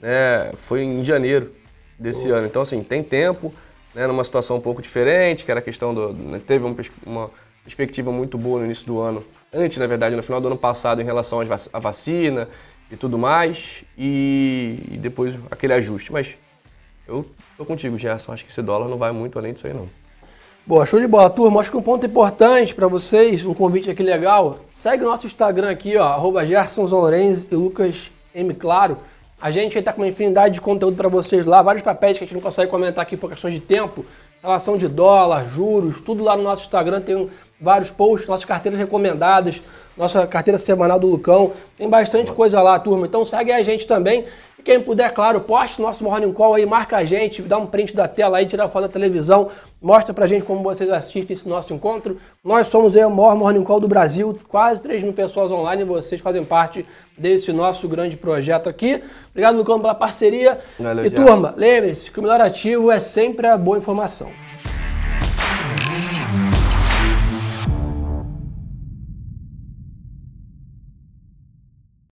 né, 0.00 0.52
foi 0.54 0.82
em 0.82 1.02
janeiro 1.02 1.52
desse 1.98 2.30
ano. 2.30 2.46
Então, 2.46 2.62
assim, 2.62 2.82
tem 2.82 3.02
tempo, 3.02 3.52
né, 3.94 4.06
numa 4.06 4.24
situação 4.24 4.56
um 4.56 4.60
pouco 4.60 4.82
diferente, 4.82 5.44
que 5.44 5.50
era 5.50 5.60
a 5.60 5.62
questão 5.62 5.94
do. 5.94 6.12
Né, 6.12 6.40
teve 6.46 6.64
uma, 6.64 6.76
uma, 7.04 7.30
perspectiva 7.64 8.12
muito 8.12 8.38
boa 8.38 8.60
no 8.60 8.64
início 8.64 8.86
do 8.86 9.00
ano, 9.00 9.24
antes, 9.52 9.76
na 9.78 9.88
verdade, 9.88 10.14
no 10.14 10.22
final 10.22 10.40
do 10.40 10.46
ano 10.46 10.56
passado, 10.56 11.02
em 11.02 11.04
relação 11.04 11.40
à 11.72 11.78
vacina 11.80 12.48
e 12.92 12.96
tudo 12.96 13.18
mais, 13.18 13.82
e, 13.98 14.78
e 14.92 14.96
depois 14.96 15.36
aquele 15.50 15.72
ajuste. 15.72 16.12
Mas 16.12 16.36
eu 17.08 17.26
tô 17.56 17.64
contigo, 17.64 17.98
Gerson. 17.98 18.32
Acho 18.32 18.44
que 18.44 18.52
esse 18.52 18.62
dólar 18.62 18.88
não 18.88 18.96
vai 18.96 19.10
muito 19.10 19.36
além 19.36 19.52
disso 19.52 19.66
aí, 19.66 19.72
não. 19.72 19.88
Boa, 20.68 20.84
show 20.84 20.98
de 20.98 21.06
bola, 21.06 21.30
turma. 21.30 21.60
Acho 21.60 21.70
que 21.70 21.76
um 21.76 21.82
ponto 21.82 22.04
importante 22.04 22.74
para 22.74 22.88
vocês, 22.88 23.46
um 23.46 23.54
convite 23.54 23.88
aqui 23.88 24.02
legal. 24.02 24.58
Segue 24.74 25.04
o 25.04 25.06
nosso 25.06 25.24
Instagram 25.24 25.70
aqui, 25.70 25.96
ó, 25.96 26.02
arroba 26.02 26.44
e 26.44 27.54
Lucas 27.54 28.10
M. 28.34 28.52
Claro. 28.52 28.98
A 29.40 29.52
gente 29.52 29.78
estar 29.78 29.92
com 29.92 30.02
uma 30.02 30.08
infinidade 30.08 30.54
de 30.54 30.60
conteúdo 30.60 30.96
para 30.96 31.08
vocês 31.08 31.46
lá, 31.46 31.62
vários 31.62 31.84
papéis 31.84 32.18
que 32.18 32.24
a 32.24 32.26
gente 32.26 32.34
não 32.34 32.42
consegue 32.42 32.68
comentar 32.68 33.00
aqui 33.00 33.16
por 33.16 33.30
questões 33.30 33.54
de 33.54 33.60
tempo, 33.60 34.04
relação 34.42 34.76
de 34.76 34.88
dólar, 34.88 35.48
juros, 35.48 36.00
tudo 36.00 36.24
lá 36.24 36.36
no 36.36 36.42
nosso 36.42 36.62
Instagram. 36.62 37.00
Tem 37.00 37.30
vários 37.60 37.90
posts, 37.90 38.28
nossas 38.28 38.44
carteiras 38.44 38.78
recomendadas, 38.78 39.60
nossa 39.96 40.26
carteira 40.26 40.58
semanal 40.58 40.98
do 40.98 41.06
Lucão. 41.06 41.52
Tem 41.76 41.88
bastante 41.88 42.32
coisa 42.32 42.60
lá, 42.60 42.78
turma. 42.78 43.06
Então 43.06 43.24
segue 43.24 43.52
a 43.52 43.62
gente 43.62 43.86
também. 43.86 44.26
Quem 44.66 44.80
puder, 44.80 45.14
claro, 45.14 45.40
poste 45.40 45.80
nosso 45.80 46.02
Morning 46.02 46.32
Call 46.32 46.54
aí, 46.54 46.66
marca 46.66 46.96
a 46.96 47.04
gente, 47.04 47.40
dá 47.40 47.56
um 47.56 47.66
print 47.66 47.94
da 47.94 48.08
tela 48.08 48.38
aí, 48.38 48.46
tira 48.46 48.64
a 48.64 48.68
foto 48.68 48.82
da 48.82 48.88
televisão, 48.88 49.48
mostra 49.80 50.12
pra 50.12 50.26
gente 50.26 50.44
como 50.44 50.60
vocês 50.60 50.90
assistem 50.90 51.34
esse 51.34 51.48
nosso 51.48 51.72
encontro. 51.72 52.18
Nós 52.44 52.66
somos 52.66 52.96
aí, 52.96 53.04
o 53.04 53.10
maior 53.10 53.36
Morning 53.36 53.62
Call 53.62 53.78
do 53.78 53.86
Brasil, 53.86 54.36
quase 54.48 54.82
3 54.82 55.04
mil 55.04 55.12
pessoas 55.12 55.52
online, 55.52 55.82
e 55.82 55.84
vocês 55.84 56.20
fazem 56.20 56.44
parte 56.44 56.84
desse 57.16 57.52
nosso 57.52 57.86
grande 57.86 58.16
projeto 58.16 58.68
aqui. 58.68 59.00
Obrigado, 59.30 59.56
Lucão, 59.56 59.78
pela 59.78 59.94
parceria. 59.94 60.58
Valeu, 60.80 61.06
e 61.06 61.10
turma, 61.10 61.54
lembre-se 61.56 62.10
que 62.10 62.18
o 62.18 62.22
melhor 62.22 62.40
ativo 62.40 62.90
é 62.90 62.98
sempre 62.98 63.46
a 63.46 63.56
boa 63.56 63.78
informação. 63.78 64.32